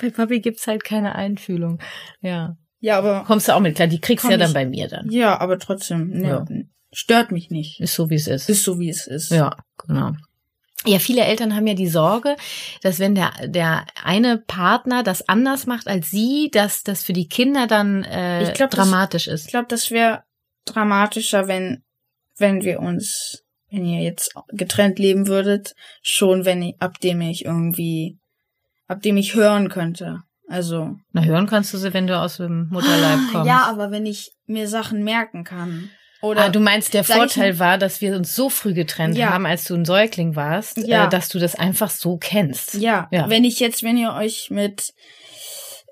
[0.01, 1.81] Bei Papi gibt's halt keine Einfühlung.
[2.21, 2.57] Ja.
[2.81, 4.89] Ja, aber Kommst du auch mit klar, die kriegst du ja dann ich- bei mir
[4.89, 5.11] dann.
[5.11, 6.45] ja, aber trotzdem, ne, Ja.
[6.93, 7.81] stört mich nicht.
[7.81, 8.49] Ist so, wie es ist.
[8.51, 9.31] Ist so wie es ist.
[9.31, 9.57] Ja,
[9.87, 10.13] genau.
[10.87, 12.37] Ja, viele Eltern haben ja die Sorge,
[12.83, 17.27] dass wenn der, der eine Partner das anders macht als sie, dass das für die
[17.29, 19.49] Kinder dann äh, Ich glaub, das- dramatisch Ich ist.
[19.49, 20.25] glaube, das wäre
[20.66, 21.83] dramatischer, wenn
[22.37, 27.44] wenn wir uns, wenn ihr jetzt getrennt leben würdet, schon wenn ich, ab dem ich
[27.44, 28.18] irgendwie,
[28.88, 30.23] ab dem ich hören könnte.
[30.49, 33.37] Also Na, hören kannst du sie, wenn du aus dem Mutterleib kommst.
[33.37, 35.90] Ah, Ja, aber wenn ich mir Sachen merken kann.
[36.25, 39.17] Oder ah, du meinst, der ich Vorteil mal- war, dass wir uns so früh getrennt
[39.17, 39.31] Ja.
[39.31, 41.07] haben, als du ein Säugling warst, Ja.
[41.07, 42.75] äh, dass du das einfach so kennst.
[42.75, 43.29] ja, Ja.
[43.29, 44.93] wenn ich jetzt, wenn ihr euch mit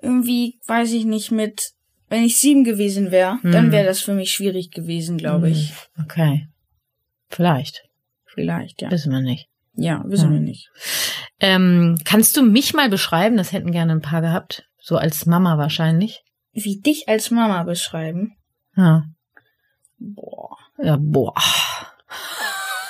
[0.01, 1.71] irgendwie, weiß ich nicht, mit
[2.09, 3.71] wenn ich sieben gewesen wäre, dann Hm.
[3.71, 5.69] wäre das für mich schwierig gewesen, glaube ich.
[5.95, 6.47] Hm, Okay.
[7.29, 7.83] Vielleicht.
[8.25, 8.91] Vielleicht, ja.
[8.91, 9.47] Wissen wir nicht.
[9.75, 10.69] Ja, wissen wir nicht.
[11.39, 13.37] Ähm, kannst du mich mal beschreiben?
[13.37, 14.65] Das hätten gerne ein paar gehabt.
[14.79, 16.21] So als Mama wahrscheinlich.
[16.51, 18.35] Wie dich als Mama beschreiben?
[18.75, 19.05] Ja.
[20.03, 20.57] Boah.
[20.83, 21.33] Ja, boah.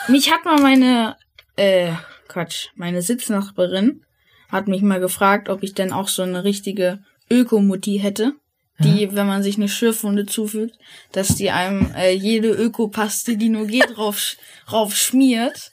[0.07, 1.15] Mich hat mal meine,
[1.55, 1.93] äh,
[2.27, 4.03] Quatsch, meine Sitznachbarin
[4.49, 8.33] hat mich mal gefragt, ob ich denn auch so eine richtige Ökomutti hätte,
[8.79, 10.77] die, wenn man sich eine Schürfwunde zufügt,
[11.11, 14.35] dass die einem äh, jede Ökopaste, die nur geht, rauf,
[14.71, 15.71] rauf schmiert.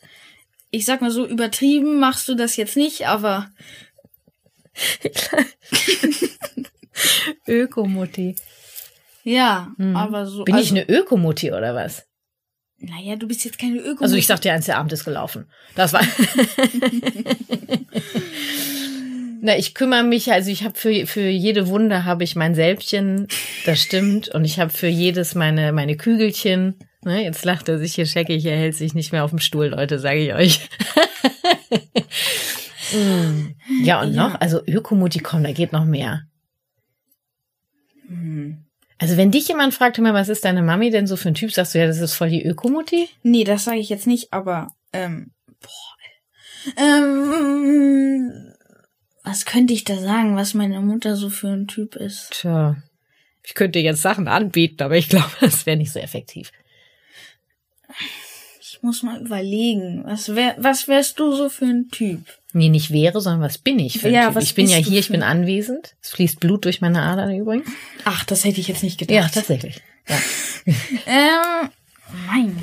[0.70, 3.50] Ich sag mal so, übertrieben machst du das jetzt nicht, aber
[7.48, 8.36] Ökomutti.
[9.24, 9.96] Ja, Mhm.
[9.96, 10.44] aber so.
[10.44, 12.06] Bin ich also, eine Ökomutti oder was?
[12.78, 14.02] Naja, du bist jetzt keine Ökomutti.
[14.04, 15.50] Also ich sag dir eins, der Abend ist gelaufen.
[15.74, 16.00] Das war.
[19.42, 23.26] Na, ich kümmere mich, also ich habe für, für jede Wunde habe ich mein Sälbchen,
[23.64, 24.28] das stimmt.
[24.28, 26.74] Und ich habe für jedes meine, meine Kügelchen.
[27.02, 29.68] Ne, jetzt lacht er sich hier scheckig, er hält sich nicht mehr auf dem Stuhl,
[29.68, 30.68] Leute, sage ich euch.
[32.92, 33.54] Mm.
[33.84, 34.28] ja, und Ja.
[34.30, 36.22] noch, also Ökomutti, komm, da geht noch mehr.
[38.08, 38.64] Hm.
[39.00, 41.52] Also wenn dich jemand fragt, mal, was ist deine Mami denn so für ein Typ,
[41.52, 43.08] sagst du ja, das ist voll die Ökomutti?
[43.22, 45.30] Nee, das sage ich jetzt nicht, aber ähm,
[45.62, 45.96] boah.
[46.76, 48.52] Ähm,
[49.24, 52.28] was könnte ich da sagen, was meine Mutter so für ein Typ ist?
[52.32, 52.76] Tja,
[53.42, 56.52] ich könnte jetzt Sachen anbieten, aber ich glaube, das wäre nicht so effektiv.
[58.60, 62.20] Ich muss mal überlegen, was wär, was wärst du so für ein Typ?
[62.54, 65.08] Nee, nicht wäre, sondern was bin ich für Ja, was Ich bin ja hier, ich
[65.08, 65.94] bin anwesend.
[66.02, 67.68] Es fließt Blut durch meine Adern übrigens.
[68.04, 69.34] Ach, das hätte ich jetzt nicht Ja, gedacht.
[69.34, 69.80] tatsächlich.
[70.08, 70.16] Ja.
[71.06, 71.70] Ähm,
[72.26, 72.56] nein.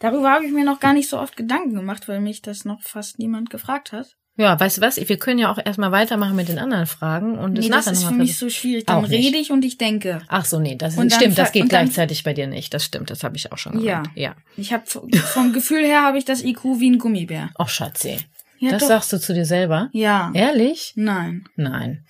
[0.00, 2.80] Darüber habe ich mir noch gar nicht so oft Gedanken gemacht, weil mich das noch
[2.82, 4.16] fast niemand gefragt hat.
[4.36, 4.96] ja, weißt du was?
[4.96, 7.92] Wir können ja auch erstmal weitermachen mit den anderen Fragen und das nee, das nachher
[7.98, 8.86] ist für mich so schwierig.
[8.86, 10.22] Dann rede ich und ich denke.
[10.28, 12.74] Ach so, nee, das ist, stimmt, das geht gleichzeitig bei dir nicht.
[12.74, 14.00] Das stimmt, das habe ich auch schon Ja.
[14.00, 14.16] gemeint.
[14.16, 14.34] Ja.
[14.56, 17.50] Ich habe vom Gefühl her habe ich das IQ wie ein Gummibär.
[17.56, 18.18] Ach, Schatzi.
[18.62, 18.88] Ja, das doch.
[18.88, 19.90] sagst du zu dir selber?
[19.92, 20.30] Ja.
[20.34, 20.92] Ehrlich?
[20.94, 21.44] Nein.
[21.56, 22.04] Nein.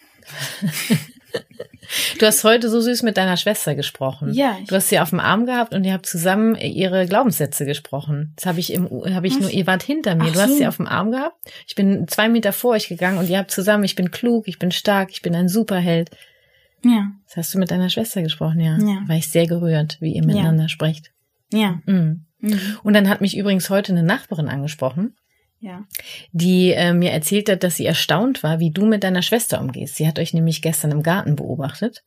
[2.18, 4.34] du hast heute so süß mit deiner Schwester gesprochen.
[4.34, 8.34] Ja, Du hast sie auf dem Arm gehabt und ihr habt zusammen ihre Glaubenssätze gesprochen.
[8.36, 9.40] Das habe ich im, habe ich Was?
[9.40, 10.24] nur, ihr wart hinter mir.
[10.28, 10.56] Ach du hast so.
[10.58, 11.36] sie auf dem Arm gehabt.
[11.66, 14.58] Ich bin zwei Meter vor euch gegangen und ihr habt zusammen, ich bin klug, ich
[14.58, 16.10] bin stark, ich bin ein Superheld.
[16.84, 17.12] Ja.
[17.28, 18.76] Das hast du mit deiner Schwester gesprochen, ja.
[18.78, 19.02] Ja.
[19.06, 21.12] War ich sehr gerührt, wie ihr miteinander sprecht.
[21.50, 21.80] Ja.
[21.86, 22.26] Mhm.
[22.40, 22.60] Mhm.
[22.82, 25.14] Und dann hat mich übrigens heute eine Nachbarin angesprochen,
[25.64, 25.84] Ja.
[26.32, 29.94] die äh, mir erzählt hat, dass sie erstaunt war, wie du mit deiner Schwester umgehst.
[29.94, 32.02] Sie hat euch nämlich gestern im Garten beobachtet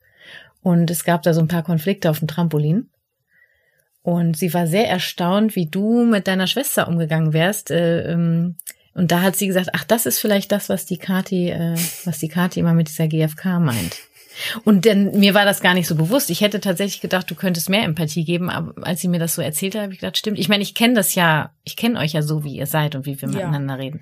[0.61, 2.89] und es gab da so ein paar Konflikte auf dem Trampolin.
[4.01, 7.71] Und sie war sehr erstaunt, wie du mit deiner Schwester umgegangen wärst.
[7.71, 8.55] Äh, ähm,
[8.93, 12.19] und da hat sie gesagt, ach, das ist vielleicht das, was die Kati, äh, was
[12.19, 13.97] die Kati immer mit dieser GFK meint.
[14.63, 16.29] Und denn mir war das gar nicht so bewusst.
[16.29, 19.41] Ich hätte tatsächlich gedacht, du könntest mehr Empathie geben, aber als sie mir das so
[19.41, 20.39] erzählt hat, habe ich gedacht, stimmt.
[20.39, 23.05] Ich meine, ich kenne das ja, ich kenne euch ja so, wie ihr seid und
[23.05, 23.35] wie wir Ja.
[23.35, 24.01] miteinander reden.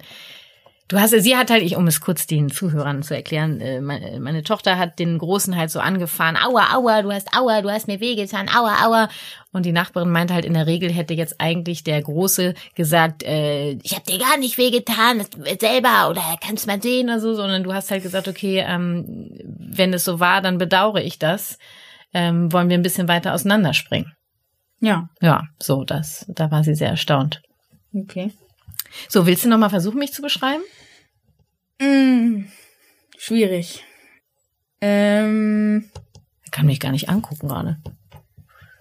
[0.94, 4.20] Du hast, sie hat halt, ich, um es kurz den Zuhörern zu erklären, äh, meine,
[4.20, 7.88] meine Tochter hat den Großen halt so angefahren, aua, aua, du hast aua, du hast
[7.88, 9.10] mir wehgetan, aua, aua.
[9.52, 13.72] Und die Nachbarin meinte halt, in der Regel hätte jetzt eigentlich der Große gesagt, äh,
[13.82, 17.64] ich habe dir gar nicht wehgetan, wird selber oder kannst mal sehen oder so, sondern
[17.64, 21.58] du hast halt gesagt, okay, ähm, wenn es so war, dann bedauere ich das.
[22.14, 24.14] Ähm, wollen wir ein bisschen weiter auseinanderspringen.
[24.80, 25.10] Ja.
[25.22, 27.42] Ja, so, das, da war sie sehr erstaunt.
[27.96, 28.32] Okay.
[29.10, 30.62] So, willst du noch mal versuchen, mich zu beschreiben?
[31.84, 32.46] Mm,
[33.18, 33.84] schwierig.
[34.82, 35.90] Ähm,
[36.52, 37.78] Kann mich gar nicht angucken gerade.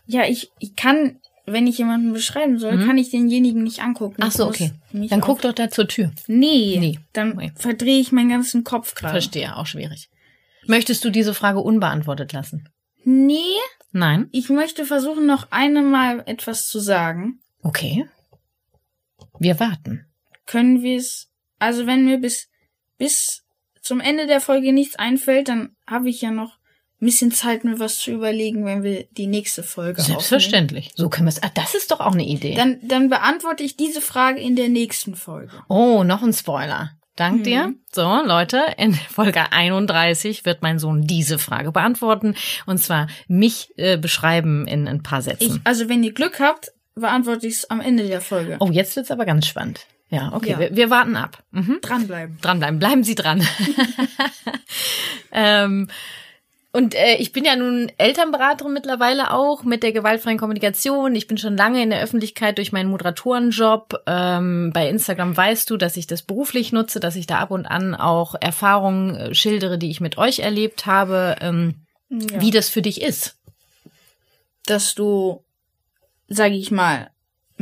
[0.07, 2.87] ja, ich, ich kann, wenn ich jemanden beschreiben soll, Mhm.
[2.87, 4.17] kann ich denjenigen nicht angucken.
[4.21, 4.73] Ach so, okay.
[4.93, 6.11] Dann auf- guck doch da zur Tür.
[6.27, 6.77] Nee.
[6.79, 6.99] Nee.
[7.13, 7.53] Dann Okay.
[7.55, 9.13] verdrehe ich meinen ganzen Kopf gerade.
[9.15, 10.11] Verstehe, auch schwierig.
[10.67, 12.69] Möchtest du diese Frage unbeantwortet lassen?
[13.05, 13.39] Nee,
[13.93, 14.29] Nein?
[14.33, 17.41] ich möchte versuchen, noch einmal etwas zu sagen.
[17.63, 18.07] Okay.
[19.39, 20.07] Wir warten.
[20.47, 22.49] Können wir es, also wenn mir bis,
[22.99, 23.43] bis
[23.81, 26.59] zum Ende der Folge nichts einfällt, dann habe ich ja noch
[27.01, 30.93] ein bisschen Zeit, mir was zu überlegen, wenn wir die nächste Folge Selbstverständlich.
[30.95, 31.43] So können wir es.
[31.43, 32.53] Ah, das ist doch auch eine Idee.
[32.53, 32.79] aufnehmen.
[32.81, 35.53] Dann, dann beantworte ich diese Frage in der nächsten Folge.
[35.69, 36.93] oh, noch ein Spoiler.
[37.17, 37.43] Dank Mhm.
[37.45, 37.75] dir.
[37.93, 42.37] So, Leute, in Folge 31 wird mein Sohn diese Frage beantworten.
[42.67, 45.61] Und zwar mich äh, beschreiben in ein paar Ich, Sätzen.
[45.65, 48.57] also wenn ihr Glück habt, beantworte ich es am Ende der Folge.
[48.61, 49.81] oh, jetzt wird's aber ganz spannend.
[50.13, 50.59] Ja, okay, Ja.
[50.59, 51.43] Wir, wir warten ab.
[51.53, 51.79] Mhm.
[51.81, 52.39] Dranbleiben.
[52.43, 52.79] dranbleiben.
[52.79, 53.43] Bleiben Sie dran.
[55.33, 55.89] ähm,
[56.75, 61.15] und äh, ich bin ja nun Elternberaterin mittlerweile auch mit der gewaltfreien Kommunikation.
[61.15, 64.03] Ich bin schon lange in der Öffentlichkeit durch meinen Moderatorenjob.
[64.07, 67.67] Ähm, bei Instagram weißt du, dass ich das beruflich nutze, dass ich da ab und
[67.67, 71.75] an auch Erfahrungen äh, schildere, die ich mit euch erlebt habe, ähm,
[72.11, 72.41] Ja.
[72.41, 73.37] wie das für dich ist.
[74.67, 75.43] Dass du,
[76.29, 77.11] sage ich mal,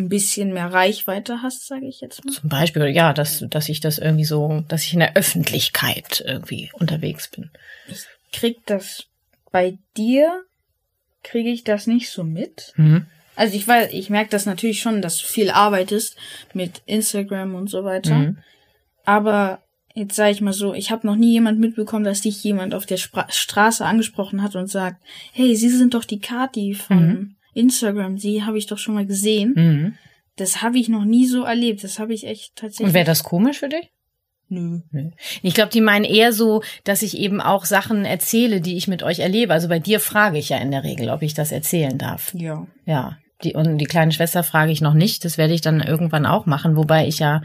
[0.01, 2.33] ein bisschen mehr Reichweite hast, sage ich jetzt mal.
[2.33, 6.71] Zum Beispiel, ja, dass, dass ich das irgendwie so, dass ich in der Öffentlichkeit irgendwie
[6.75, 7.51] unterwegs bin.
[8.33, 9.07] Krieg das
[9.51, 10.43] bei dir,
[11.23, 12.73] kriege ich das nicht so mit.
[12.77, 13.07] Mhm.
[13.37, 16.17] Also ich weiß, ich merke das natürlich schon, dass du viel arbeitest
[16.53, 18.15] mit Instagram und so weiter.
[18.15, 18.39] Mhm.
[19.05, 19.63] Aber
[19.95, 22.87] jetzt sage ich mal so, ich habe noch nie jemand mitbekommen, dass dich jemand auf
[22.87, 27.37] der Spra Straße angesprochen hat und sagt, hey, Sie sind doch die Kati von Mhm.
[27.55, 29.55] Instagram, Sie habe ich doch schon mal gesehen.
[29.57, 29.95] Mhm.
[30.37, 31.85] Das habe ich noch nie so erlebt.
[31.85, 32.89] Das habe ich echt tatsächlich.
[32.89, 33.91] Und wäre das komisch für dich?
[34.49, 34.81] Nö.
[35.43, 39.03] Ich glaube, die meinen eher so, dass ich eben auch Sachen erzähle, die ich mit
[39.05, 39.53] euch erlebe.
[39.53, 42.35] Also bei dir frage ich ja in der Regel, ob ich das erzählen darf.
[42.35, 42.67] Ja.
[42.85, 43.19] Ja.
[43.45, 45.25] Die, und die kleine Schwester frage ich noch nicht.
[45.25, 47.43] Das werde ich dann irgendwann auch machen, wobei ich ja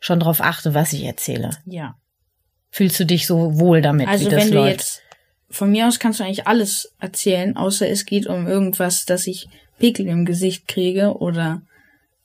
[0.00, 1.50] schon darauf achte, was ich erzähle.
[1.66, 1.96] Ja.
[2.70, 4.70] Fühlst du dich so wohl damit, Also wie das wenn du läuft?
[4.72, 5.02] jetzt
[5.50, 9.48] von mir aus kannst du eigentlich alles erzählen, außer es geht um irgendwas, dass ich
[9.78, 11.62] Pickel im Gesicht kriege oder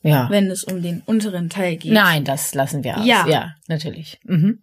[0.02, 0.30] ja.
[0.30, 1.92] wenn es um den unteren Teil geht.
[1.92, 3.06] Nein, das lassen wir aus.
[3.06, 3.26] Ja.
[3.26, 4.20] ja natürlich.
[4.24, 4.60] Mhm.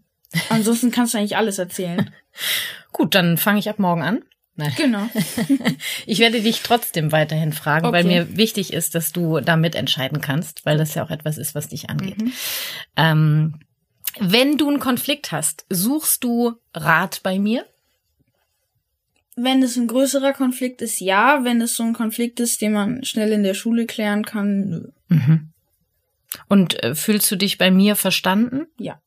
[0.49, 2.09] Ansonsten kannst du eigentlich alles erzählen.
[2.93, 4.23] Gut, dann fange ich ab morgen an.
[4.55, 4.71] Nein.
[4.77, 5.09] genau.
[6.05, 8.19] Ich werde dich trotzdem weiterhin fragen, weil Okay.
[8.19, 11.69] mir wichtig ist, dass du da mitentscheiden kannst, weil das ja auch etwas ist, was
[11.69, 12.21] dich angeht.
[12.21, 12.33] Mhm.
[12.95, 13.59] Ähm,
[14.19, 17.65] wenn du einen Konflikt hast, suchst du Rat bei mir?
[19.35, 21.43] Wenn es ein größerer Konflikt ist, ja.
[21.43, 24.87] Wenn es so ein Konflikt ist, den man schnell in der Schule klären kann, nö.
[25.09, 25.49] Mhm.
[26.47, 28.67] Und äh, fühlst du dich bei mir verstanden?
[28.77, 28.99] Ja.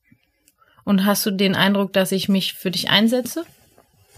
[0.85, 3.45] Und hast du den Eindruck, dass ich mich für dich einsetze?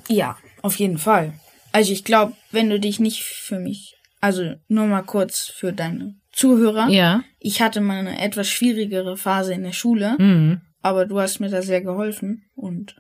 [0.09, 1.33] Ja, auf jeden Fall.
[1.73, 6.17] Also ich glaube, wenn du dich nicht für mich, also nur mal kurz für deine
[6.33, 6.89] Zuhörer.
[6.89, 7.23] Ja.
[7.39, 10.61] Ich hatte mal eine etwas schwierigere Phase in der Schule, Mhm.
[10.83, 12.97] aber du hast mir da sehr geholfen und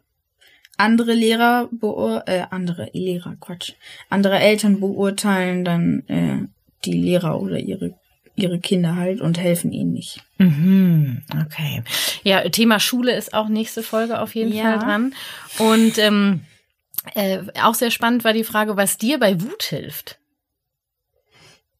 [0.78, 3.74] andere Lehrer beur äh, andere Lehrer, Quatsch.
[4.08, 6.48] Andere Eltern beurteilen dann äh,
[6.84, 7.94] die Lehrer oder ihre
[8.36, 10.20] ihre Kinder halt und helfen ihnen nicht.
[10.38, 11.82] Mhm, okay.
[12.22, 14.62] Ja, Thema Schule ist auch nächste Folge auf jeden Ja.
[14.62, 15.14] Fall dran.
[15.58, 16.42] Und ähm,
[17.14, 20.20] äh, auch sehr spannend war die Frage, was dir bei Wut hilft.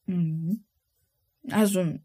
[0.05, 0.65] Mhm.
[1.49, 1.97] Also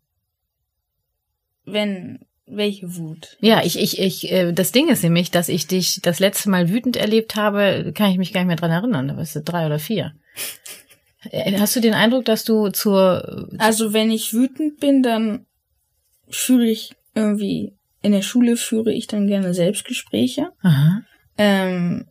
[1.64, 3.36] wenn welche Wut?
[3.40, 6.68] Ja, ich, ich, ich, äh, das Ding ist nämlich, dass ich dich das letzte Mal
[6.68, 9.08] wütend erlebt habe, kann ich mich gar nicht mehr dran erinnern.
[9.08, 10.12] Da warst du drei oder vier.
[11.30, 15.46] Äh, Hast du den Eindruck, dass du zur Also wenn ich wütend bin, dann
[16.28, 21.00] führe ich irgendwie in der Schule führe ich dann gerne Selbstgespräche, Aha.
[21.38, 22.04] ähm,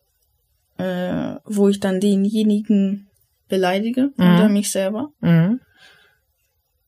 [0.77, 3.07] äh, wo ich dann denjenigen
[3.47, 4.33] beleidige Mhm.
[4.33, 5.09] oder mich selber.
[5.21, 5.59] Mhm.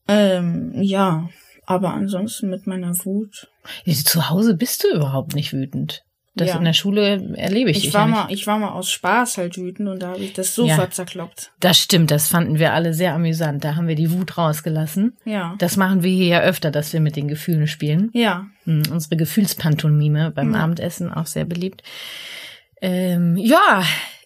[0.07, 1.29] Ähm, ja,
[1.65, 3.47] aber ansonsten mit meiner Wut.
[3.83, 6.03] Ja, Zu Hause bist du überhaupt nicht wütend.
[6.37, 6.57] Das Ja.
[6.57, 9.57] in der Schule erlebe ich, Ich war ja mal, ich war mal aus Spaß halt
[9.57, 11.53] wütend und da habe ich das sofort zerkloppt.
[11.61, 13.63] Das stimmt, das fanden wir alle sehr amüsant.
[13.63, 15.15] Da haben wir die Wut rausgelassen.
[15.23, 15.55] Ja.
[15.59, 18.09] Das machen wir hier ja öfter, dass wir mit den Gefühlen spielen.
[18.13, 18.47] Ja.
[18.65, 20.59] Hm, unsere Gefühlspantomime beim Ja.
[20.59, 21.83] Abendessen auch sehr beliebt.
[22.81, 23.83] Ähm, ja,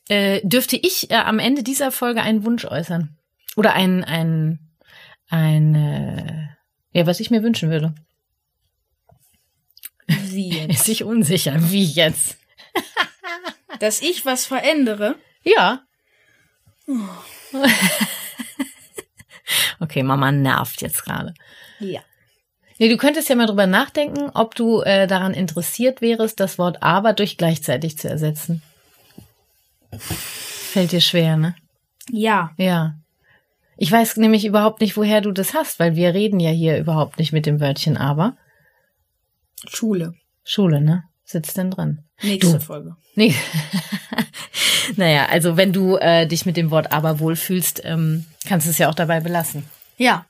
[0.10, 3.16] äh, dürfte ich äh, am Ende dieser Folge einen Wunsch äußern?
[3.56, 4.60] Oder ein, ein,
[5.30, 6.48] ein, äh,
[6.92, 7.94] ja, was ich mir wünschen würde.
[10.08, 10.72] Wie jetzt?
[10.72, 11.56] Ist sich unsicher.
[11.72, 12.38] Wie jetzt?
[13.80, 15.16] Dass ich was verändere?
[15.44, 15.84] Ja.
[19.80, 21.34] okay, Mama nervt jetzt gerade.
[21.80, 22.02] Ja.
[22.80, 26.82] Nee, du könntest ja mal drüber nachdenken, ob du äh, daran interessiert wärst, das Wort
[26.82, 28.62] aber durch gleichzeitig zu ersetzen.
[29.98, 31.56] Fällt dir schwer, ne?
[32.10, 32.52] Ja.
[32.58, 32.96] Ja.
[33.82, 37.18] Ich weiß nämlich überhaupt nicht, woher du das hast, weil wir reden ja hier überhaupt
[37.18, 38.36] nicht mit dem Wörtchen aber.
[39.68, 40.14] Schule.
[40.44, 41.06] Schule, ne?
[41.24, 42.00] Sitzt denn drin?
[42.22, 42.60] Nächste Du.
[42.60, 42.98] Folge.
[43.16, 43.34] Nee.
[44.98, 48.78] naja, also wenn du äh, dich mit dem Wort aber wohlfühlst, ähm, kannst du es
[48.80, 49.64] ja auch dabei belassen.
[49.98, 50.26] Ja,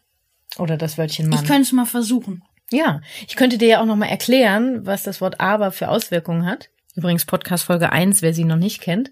[0.58, 1.40] Oder das Wörtchen Mann.
[1.42, 2.44] ich könnte es mal versuchen.
[2.70, 6.70] ja, ich könnte dir ja auch nochmal erklären, was das Wort aber für Auswirkungen hat.
[6.96, 9.10] Übrigens Podcast Folge 1, wer sie noch nicht kennt.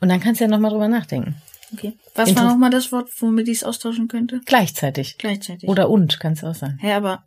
[0.00, 1.36] Und dann kannst du ja nochmal drüber nachdenken.
[1.72, 1.98] Okay.
[2.14, 4.40] Was Inter- war nochmal das Wort, womit ich es austauschen könnte?
[4.46, 5.18] Gleichzeitig.
[5.18, 5.68] Gleichzeitig.
[5.68, 6.78] Oder und, kannst du auch sagen.
[6.80, 7.24] Hä, aber,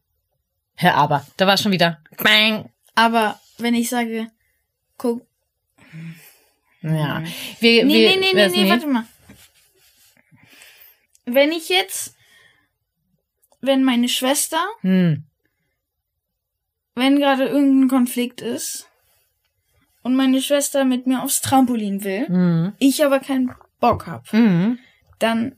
[0.75, 1.99] Herr Aber, da war schon wieder.
[2.17, 2.69] Bang.
[2.95, 4.27] aber wenn ich sage,
[4.97, 5.25] guck.
[6.81, 7.21] Ja.
[7.59, 9.05] Wir, Nee, wir, nee, nee, nee, nee, warte mal.
[11.25, 12.15] Wenn ich jetzt,
[13.61, 15.23] wenn meine Schwester, Hm.
[16.95, 18.87] wenn gerade irgendein Konflikt ist
[20.01, 22.73] und meine Schwester mit mir aufs Trampolin will, Hm.
[22.79, 24.79] ich aber keinen Bock hab, Hm.
[25.19, 25.55] dann,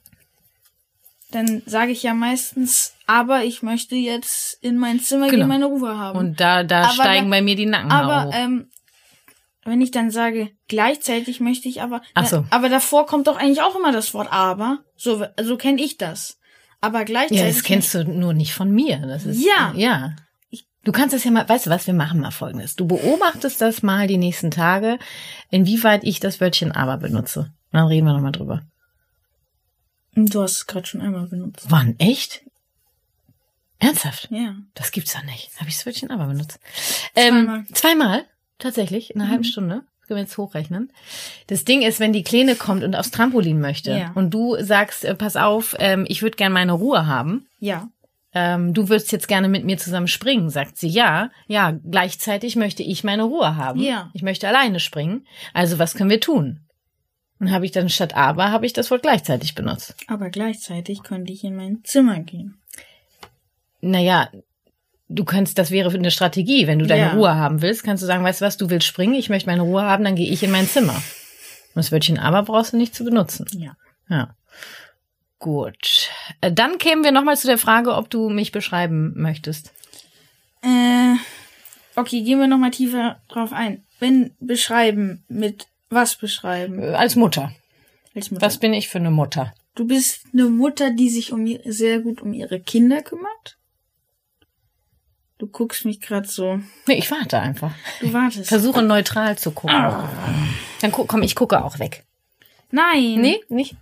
[1.31, 5.39] dann sage ich ja meistens, aber ich möchte jetzt in mein Zimmer Genau.
[5.41, 6.17] gehen, meine Ruhe haben.
[6.17, 8.33] Und da, da Aber steigen da- bei mir die Nackenhaare aber hoch.
[8.35, 8.69] ähm,
[9.65, 12.45] wenn ich dann sage, gleichzeitig möchte ich aber, Ach so.
[12.49, 14.79] aber davor kommt doch eigentlich auch immer das Wort aber.
[14.97, 16.37] So, so kenne ich das.
[16.81, 17.39] Aber gleichzeitig.
[17.41, 18.97] Ja, das kennst du nur nicht von mir.
[18.97, 19.71] Das ist, Ja.
[19.75, 20.15] Ja.
[20.85, 22.75] Du kannst das ja mal, weißt du was, wir machen mal folgendes.
[22.75, 24.99] Du beobachtest das mal die nächsten Tage,
[25.49, 27.53] inwieweit ich das Wörtchen aber benutze.
[27.73, 28.61] Dann reden wir nochmal drüber.
[30.15, 31.65] Du hast es gerade schon einmal benutzt.
[31.69, 31.95] Wann?
[31.99, 32.43] Echt?
[33.79, 34.29] Ernsthaft?
[34.31, 34.55] Ja.
[34.75, 35.49] Das gibt's doch nicht.
[35.59, 36.59] Habe ich das Wörtchen aber benutzt?
[37.15, 37.65] Ähm, Zweimal.
[37.73, 38.25] zweimal?
[38.59, 39.13] Tatsächlich?
[39.13, 39.81] In einer halben Stunde?
[39.99, 40.91] Das können wir jetzt hochrechnen.
[41.47, 44.11] Das Ding ist, wenn die Kleine kommt und aufs Trampolin möchte Ja.
[44.13, 47.89] und du sagst, äh, pass auf, ähm, ich würde gern meine Ruhe haben, Ja.
[48.33, 51.31] ähm, du würdest jetzt gerne mit mir zusammen springen, sagt sie ja.
[51.47, 53.79] Ja, gleichzeitig möchte ich meine Ruhe haben.
[53.81, 54.11] Ja.
[54.13, 55.25] Ich möchte alleine springen.
[55.53, 56.59] Also was können wir tun?
[57.43, 59.95] Und habe ich dann statt aber, habe ich das Wort gleichzeitig benutzt.
[60.07, 62.57] Aber gleichzeitig könnte ich in mein Zimmer gehen.
[63.81, 64.29] Naja,
[65.09, 66.67] du kannst, das wäre eine Strategie.
[66.67, 67.13] Wenn du deine Ja.
[67.13, 69.63] Ruhe haben willst, kannst du sagen, weißt du was, du willst springen, ich möchte meine
[69.63, 70.95] Ruhe haben, dann gehe ich in mein Zimmer.
[70.95, 73.45] Und das Wörtchen aber brauchst du nicht zu benutzen.
[73.57, 73.75] Ja.
[74.09, 74.35] Ja.
[75.39, 76.09] Gut.
[76.39, 79.73] Äh, Dann kämen wir nochmal zu der Frage, ob du mich beschreiben möchtest.
[80.61, 81.15] Äh,
[81.97, 83.83] okay, gehen wir nochmal tiefer drauf ein.
[83.99, 86.81] Wenn beschreiben, mit was beschreiben?
[86.81, 87.53] Äh, Als Mutter.
[88.15, 88.45] Als Mutter.
[88.45, 89.53] Was bin ich für eine Mutter?
[89.75, 93.57] Du bist eine Mutter, die sich um ihr, sehr gut um ihre Kinder kümmert?
[95.39, 96.59] Du guckst mich gerade so.
[96.87, 97.73] Nee, ich warte einfach.
[97.99, 98.47] Du wartest.
[98.47, 99.75] Versuche neutral zu gucken.
[100.81, 102.05] Dann gu komm, ich gucke auch weg.
[102.71, 103.19] Nein.
[103.19, 103.75] Nee, nicht?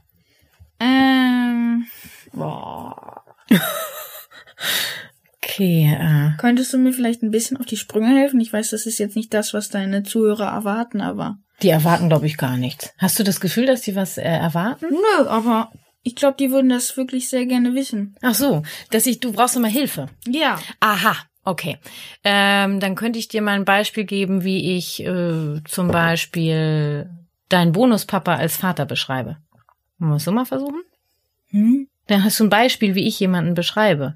[0.79, 1.85] Ähm,
[5.43, 8.39] Okay, äh, könntest du mir vielleicht ein bisschen auf die Sprünge helfen?
[8.39, 11.39] Ich weiß, das ist jetzt nicht das, was deine Zuhörer erwarten, aber.
[11.61, 12.93] Die erwarten, glaube ich, gar nichts.
[12.97, 14.87] Hast du das Gefühl, dass die was äh, erwarten?
[14.89, 15.71] Nö, aber
[16.03, 18.15] ich glaube, die würden das wirklich sehr gerne wissen.
[18.21, 20.07] Ach so, dass ich, du brauchst immer Hilfe.
[20.27, 20.59] Ja.
[20.79, 21.77] Aha, okay.
[22.23, 27.09] Ähm, dann könnte ich dir mal ein Beispiel geben, wie ich äh, zum Beispiel
[27.49, 29.37] deinen Bonuspapa als Vater beschreibe.
[29.99, 30.81] Wollen wir es so mal versuchen?
[31.49, 31.87] Hm?
[32.07, 34.15] Dann hast du ein Beispiel, wie ich jemanden beschreibe.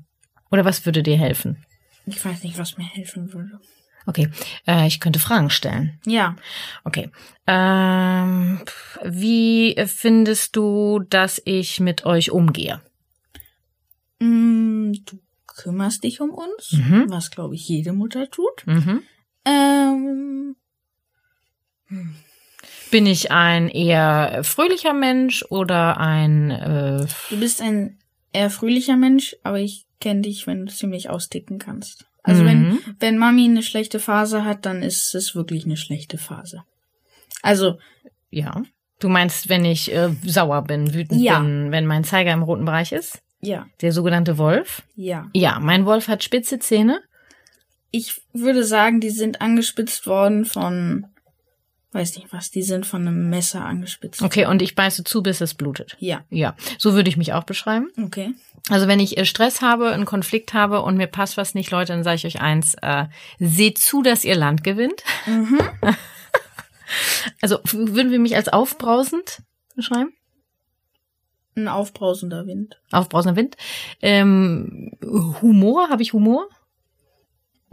[0.49, 1.63] Oder was würde dir helfen?
[2.05, 3.59] Ich weiß nicht, was mir helfen würde.
[4.05, 4.29] Okay,
[4.67, 5.99] äh, ich könnte Fragen stellen.
[6.05, 6.35] Ja.
[6.83, 7.09] Okay.
[7.47, 8.61] Ähm,
[9.03, 12.81] wie findest du, dass ich mit euch umgehe?
[14.19, 17.05] Mm, du kümmerst dich um uns, Mhm.
[17.09, 18.65] was glaube ich jede Mutter tut.
[18.65, 19.01] Mhm.
[19.45, 20.55] Ähm,
[22.91, 27.99] Bin ich ein eher fröhlicher Mensch oder ein äh, du bist ein
[28.33, 32.05] eher fröhlicher Mensch, aber ich kenne dich, wenn du ziemlich austicken kannst.
[32.25, 32.47] Also Mhm.
[32.47, 36.63] wenn, wenn Mami eine schlechte Phase hat, dann ist es wirklich eine schlechte Phase.
[37.41, 37.77] Also,
[38.31, 38.63] ja?
[38.99, 41.39] Du meinst, wenn ich äh, sauer bin, wütend Ja.
[41.39, 43.21] bin, wenn mein Zeiger im roten Bereich ist?
[43.41, 44.81] ja, Der sogenannte Wolf?
[44.95, 45.27] ja.
[45.33, 46.99] Ja, mein Wolf hat spitze Zähne.
[47.91, 51.05] Ich würde sagen, die sind angespitzt worden von,
[51.95, 54.21] weiß nicht was, die sind von einem Messer angespitzt.
[54.21, 55.95] Okay, und ich beiße zu, bis es blutet.
[55.99, 57.89] Ja, Ja, so würde ich mich auch beschreiben.
[58.03, 58.33] okay.
[58.69, 61.93] Also wenn ich äh, Stress habe, einen Konflikt habe und mir passt was nicht, Leute,
[61.93, 63.05] dann sage ich euch eins, äh,
[63.39, 65.03] seht zu, dass ihr Land gewinnt.
[65.25, 65.59] Mhm.
[67.41, 69.41] Also würden wir mich als aufbrausend
[69.75, 70.13] beschreiben?
[71.55, 72.79] Ein aufbrausender Wind.
[72.91, 73.57] Aufbrausender Wind.
[74.01, 74.91] Ähm,
[75.41, 76.47] Humor, habe ich Humor?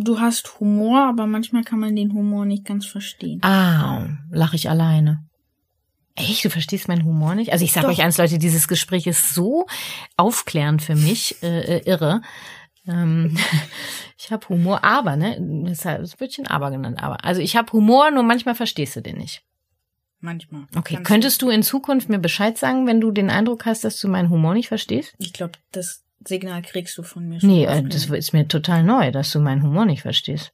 [0.03, 3.41] Du hast Humor, aber manchmal kann man den Humor nicht ganz verstehen.
[3.43, 5.25] Ah, lache ich alleine.
[6.15, 6.45] Echt?
[6.45, 7.53] Du verstehst meinen Humor nicht?
[7.53, 9.67] Also ich sage euch eins, Leute, dieses Gespräch ist so
[10.17, 12.21] aufklärend für mich, äh, äh, irre.
[12.87, 13.39] Ähm,
[14.19, 15.37] ich habe Humor, aber, ne?
[15.67, 17.25] Das wird schon aber genannt, aber.
[17.25, 19.43] Also ich habe Humor, nur manchmal verstehst du den nicht.
[20.21, 20.67] Manchmal.
[20.77, 24.07] Okay, könntest du in Zukunft mir Bescheid sagen, wenn du den Eindruck hast, dass du
[24.07, 25.15] meinen Humor nicht verstehst?
[25.19, 27.49] Ich glaube, das Signal kriegst du von mir schon.
[27.51, 30.53] Nee, äh, das ist mir total neu, dass du meinen Humor nicht verstehst.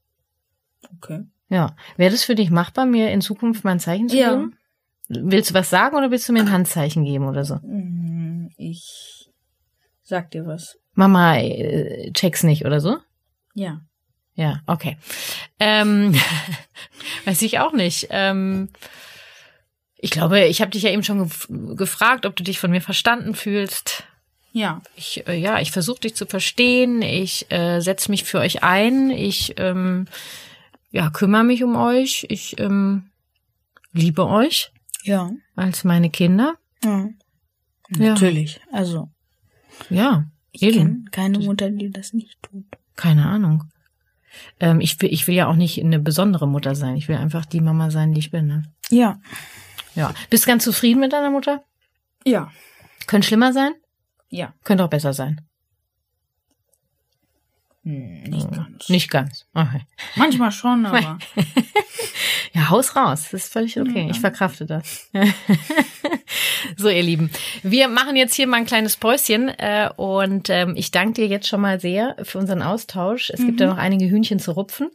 [0.97, 1.25] Okay.
[1.49, 1.75] Ja.
[1.97, 4.31] Wäre das für dich machbar, mir in Zukunft mal ein Zeichen zu Ja.
[4.31, 4.55] geben?
[5.09, 7.57] Willst du was sagen oder willst du mir ein Handzeichen geben oder so?
[7.63, 9.31] Mm, Ich
[10.03, 10.79] sag dir was.
[10.95, 12.99] Mama, äh, check's nicht oder so?
[13.55, 13.81] Ja.
[14.35, 14.99] Ja, okay.
[15.59, 16.15] Ähm,
[17.25, 18.09] weiß ich auch nicht.
[18.11, 18.69] Ähm,
[19.97, 22.81] ich glaube, ich habe dich ja eben schon gef gefragt, ob du dich von mir
[22.81, 24.05] verstanden fühlst.
[24.53, 24.81] Ja.
[24.97, 27.03] Ich, äh, ja, ich versuche dich zu verstehen.
[27.03, 29.11] Ich äh, setze mich für euch ein.
[29.11, 30.07] Ich ähm,
[30.91, 32.27] ja, kümmere mich um euch.
[32.31, 33.11] Ich ähm,
[33.93, 34.73] liebe euch
[35.05, 35.31] Ja.
[35.57, 36.55] als meine Kinder.
[36.85, 37.09] ja.
[37.91, 38.11] Ja.
[38.13, 38.61] Natürlich.
[38.71, 39.09] Also,
[39.89, 40.75] Ja, ich Eben.
[40.77, 42.65] kenne keine Mutter, die das nicht tut.
[42.97, 43.65] keine Ahnung.
[44.61, 46.97] Ähm, ich, will, ich will ja auch nicht eine besondere Mutter sein.
[46.97, 48.47] Ich will einfach die Mama sein, die ich bin.
[48.47, 48.63] Ne?
[48.91, 49.19] Ja.
[49.95, 50.13] Ja.
[50.29, 51.65] Bist ganz zufrieden mit deiner Mutter?
[52.27, 52.53] Ja.
[53.07, 53.73] Könnte schlimmer sein?
[54.31, 54.55] Ja.
[54.65, 55.41] Könnte auch besser sein.
[57.85, 58.89] Hm, nicht ganz.
[58.89, 59.47] Nicht ganz.
[59.55, 59.83] Okay.
[60.17, 61.19] Manchmal schon, aber.
[62.53, 63.29] Ja, haus raus.
[63.31, 64.05] Das ist völlig okay.
[64.05, 64.11] Ja.
[64.11, 65.11] Ich verkrafte das.
[66.77, 67.31] so, ihr Lieben.
[67.63, 71.49] Wir machen jetzt hier mal ein kleines Päuschen äh, und ähm, ich danke dir jetzt
[71.49, 73.31] schon mal sehr für unseren Austausch.
[73.31, 74.91] Es gibt ja noch einige Hühnchen zu rupfen.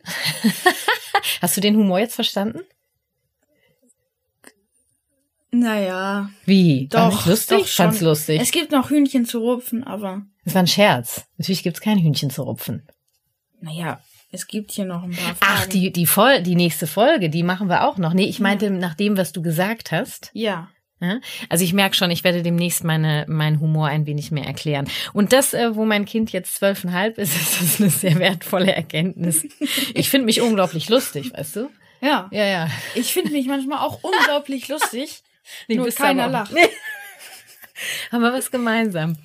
[1.42, 2.60] Hast du den Humor jetzt verstanden?
[5.54, 6.32] Naja.
[6.46, 6.90] Wie?
[6.92, 7.58] War Doch, nicht lustig?
[7.60, 7.86] doch schon.
[7.86, 8.42] Fand's lustig.
[8.42, 10.24] Es gibt noch Hühnchen zu rupfen, aber.
[10.44, 11.26] Das war ein Scherz.
[11.38, 12.88] Natürlich gibt's kein Hühnchen zu rupfen.
[13.62, 14.02] Naja,
[14.32, 15.38] es gibt hier noch ein paar Fragen.
[15.42, 18.14] Ach, die, die, Vol die nächste Folge, die machen wir auch noch.
[18.14, 20.32] Nee, ich meinte nach dem, was du gesagt hast.
[20.34, 20.70] Ja.
[21.00, 21.20] Ja?
[21.50, 24.90] Also ich merke schon, ich werde demnächst meine, meinen Humor ein wenig mehr erklären.
[25.14, 29.46] Und das, äh, wo mein Kind jetzt zwölfeinhalb ist, ist das eine sehr wertvolle Erkenntnis.
[29.94, 31.70] Ich finde mich unglaublich lustig, weißt du?
[32.02, 32.28] Ja.
[32.32, 32.70] Ja, ja.
[32.96, 35.22] Ich finde mich manchmal auch unglaublich lustig.
[35.68, 36.52] Nee, Nur keiner lacht.
[36.54, 36.70] Nee.
[38.12, 39.18] Haben wir was gemeinsam.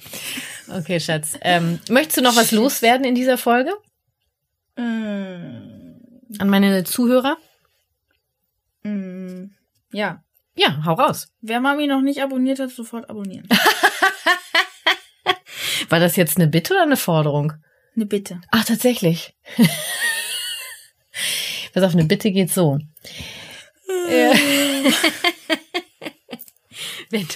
[0.68, 1.38] Okay, Schatz.
[1.42, 3.72] Ähm, möchtest du noch was loswerden in dieser Folge
[4.76, 6.00] Mm,
[6.38, 7.36] an meine Zuhörer?
[8.84, 9.46] mm,
[9.92, 10.22] ja.
[10.54, 11.28] Ja, hau raus.
[11.40, 13.48] Wer Mami noch nicht abonniert hat, sofort abonnieren.
[15.88, 17.54] War das jetzt eine Bitte oder eine Forderung?
[17.96, 18.40] Eine Bitte.
[18.52, 19.34] Ach, tatsächlich.
[21.74, 22.78] Pass auf, eine Bitte geht so.
[27.10, 27.26] Wenn,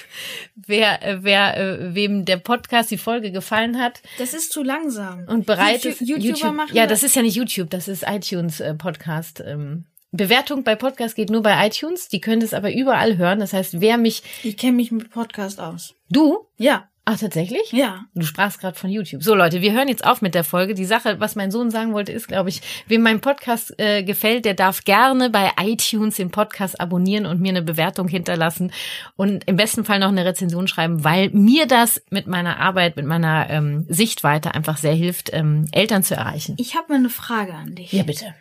[0.55, 5.25] wer, äh, wer, äh, wem der Podcast, die Folge gefallen hat Das ist zu langsam.
[5.29, 7.03] und bereit YouTube- YouTuber YouTube, machen ja, das.
[7.03, 9.43] ist ja nicht YouTube, das ist iTunes äh, Podcast.
[9.47, 12.09] Ähm, Bewertung bei Podcast geht nur bei iTunes.
[12.09, 13.41] Die können es aber überall hören.
[13.41, 15.95] Das heißt, wer mich, Ich kenne mich mit Podcast aus.
[16.11, 16.89] du, Ja.
[17.05, 17.73] Ach tatsächlich?
[17.73, 18.05] Ja.
[18.15, 19.23] Du sprachst gerade von YouTube.
[19.23, 20.75] So Leute, wir hören jetzt auf mit der Folge.
[20.75, 24.45] Die Sache, was mein Sohn sagen wollte, ist, glaube ich, wem mein Podcast äh, gefällt,
[24.45, 28.73] der darf gerne bei iTunes den Podcast abonnieren und mir eine Bewertung hinterlassen
[29.17, 33.07] und im besten Fall noch eine Rezension schreiben, weil mir das mit meiner Arbeit, mit
[33.07, 36.55] meiner ähm, Sichtweite einfach sehr hilft, ähm, Eltern zu erreichen.
[36.59, 37.93] Ich habe mal eine Frage an dich.
[37.93, 38.35] Ja, bitte.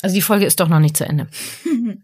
[0.00, 1.28] Also die Folge ist doch noch nicht zu Ende.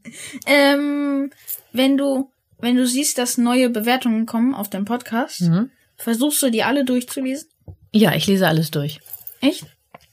[0.46, 1.30] Ähm,
[1.72, 5.70] wenn du, wenn du siehst, dass neue Bewertungen kommen auf deinem Podcast, Mhm.
[5.97, 7.49] Versuchst du die alle durchzulesen?
[7.92, 9.01] Ja, ich lese alles durch.
[9.40, 9.66] Echt?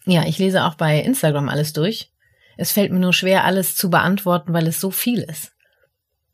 [0.06, 2.12] Ja, ich lese auch bei Instagram alles durch.
[2.58, 5.52] Es fällt mir nur schwer, alles zu beantworten, weil es so viel ist.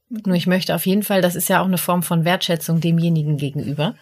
[0.10, 3.38] Nur ich möchte auf jeden Fall, das ist ja auch eine Form von Wertschätzung demjenigen
[3.38, 3.96] gegenüber.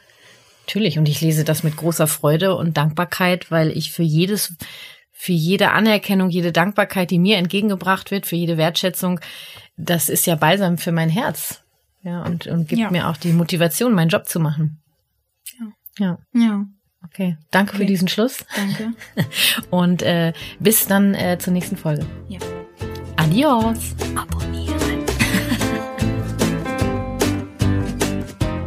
[0.66, 4.56] Natürlich, und ich lese das mit großer Freude und Dankbarkeit, weil ich für jedes,
[5.12, 9.20] für jede Anerkennung, jede Dankbarkeit, die mir entgegengebracht wird, für jede Wertschätzung,
[9.78, 11.62] das ist ja balsam für mein Herz.
[12.04, 12.92] Ja, und, und gibt Ja.
[12.92, 14.80] mir auch die Motivation, meinen Job zu machen.
[15.60, 15.68] Ja.
[15.98, 16.66] Ja, Ja.
[17.06, 17.38] okay.
[17.52, 17.86] Danke für Okay.
[17.88, 18.46] diesen Schluss.
[18.56, 18.94] Danke.
[19.70, 22.06] Und äh, bis dann äh, zur nächsten Folge.
[22.28, 22.40] Ja.
[23.18, 23.96] Adios.
[24.16, 24.75] Abonnieren.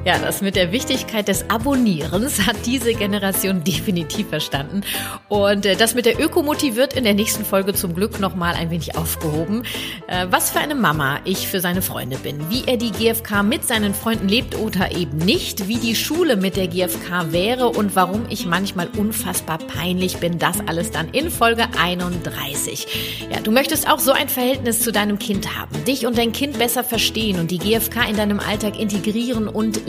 [0.08, 4.80] Ja, das mit der Wichtigkeit des Abonnierens hat diese Generation definitiv verstanden.
[5.28, 8.70] Und äh, das mit der Ökomotiv wird in der nächsten Folge zum Glück nochmal ein
[8.70, 9.64] wenig aufgehoben.
[10.06, 13.68] Äh, was für eine Mama ich für seine Freunde bin, wie er die GfK mit
[13.68, 18.24] seinen Freunden lebt oder eben nicht, wie die Schule mit der GfK wäre und warum
[18.30, 20.38] ich manchmal unfassbar peinlich bin.
[20.38, 23.28] Das alles dann in Folge 31.
[23.30, 26.58] Ja, du möchtest auch so ein Verhältnis zu deinem Kind haben, dich und dein Kind
[26.58, 29.82] besser verstehen und die GfK in deinem Alltag integrieren und.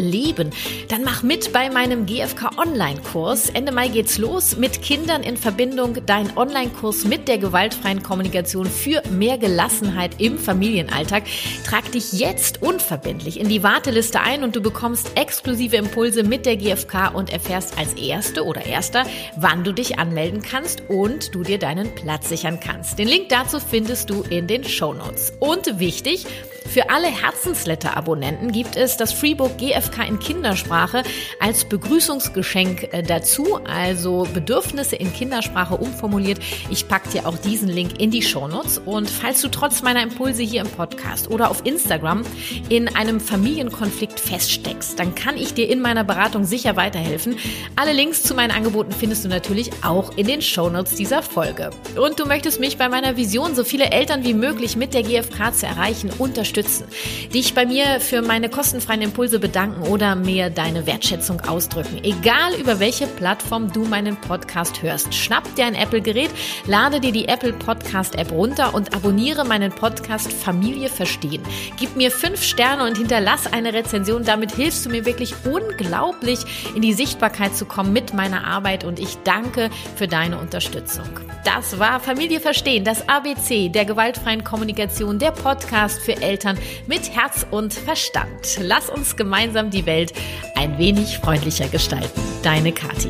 [0.88, 3.50] Dann mach mit bei meinem GfK Online-Kurs.
[3.50, 5.98] Ende Mai geht's los mit Kindern in Verbindung.
[6.06, 11.24] Dein Online-Kurs mit der gewaltfreien Kommunikation für mehr Gelassenheit im Familienalltag.
[11.66, 16.58] Trag dich jetzt unverbindlich in die Warteliste ein und du bekommst exklusive Impulse mit der
[16.58, 19.06] GfK und erfährst als Erste oder Erster,
[19.36, 22.98] wann du dich anmelden kannst und du dir deinen Platz sichern kannst.
[22.98, 25.34] Den Link dazu findest du in den Show Notes.
[25.40, 26.26] Und wichtig,
[26.70, 31.04] für alle Herzensletter-Abonnenten gibt es das Freebook GfK GfK in Kindersprache
[31.40, 36.40] als Begrüßungsgeschenk äh, dazu, also Bedürfnisse in Kindersprache umformuliert.
[36.70, 38.80] Ich packe dir auch diesen Link in die Shownotes.
[38.80, 42.24] Und falls du trotz meiner Impulse hier im Podcast oder auf Instagram
[42.70, 47.38] in einem Familienkonflikt feststeckst, dann kann ich dir in meiner Beratung sicher weiterhelfen.
[47.76, 51.72] Alle Links zu meinen Angeboten findest du natürlich auch in den Shownotes dieser Folge.
[51.96, 55.54] Und du möchtest mich bei meiner Vision, so viele Eltern wie möglich mit der GfK
[55.54, 56.86] zu erreichen, unterstützen,
[57.34, 62.00] dich bei mir für meine kostenfreien Impulse bedanken oder mir deine Wertschätzung ausdrücken.
[62.04, 66.30] Egal über welche Plattform du meinen Podcast hörst, schnapp dir ein Apple-Gerät,
[66.66, 71.42] lade dir die Apple Podcast App runter und abonniere meinen Podcast Familie verstehen.
[71.78, 74.24] Gib mir fünf Sterne und hinterlass eine Rezension.
[74.24, 76.40] Damit hilfst du mir wirklich unglaublich
[76.76, 81.08] in die Sichtbarkeit zu kommen mit meiner Arbeit und ich danke für deine Unterstützung.
[81.46, 87.46] Das war Familie verstehen, das ABC der gewaltfreien Kommunikation, der Podcast für Eltern mit Herz
[87.50, 88.60] und Verstand.
[88.60, 90.14] Lass uns gemeinsam die Welt
[90.56, 92.22] ein wenig freundlicher gestalten.
[92.44, 93.10] Deine Kathi.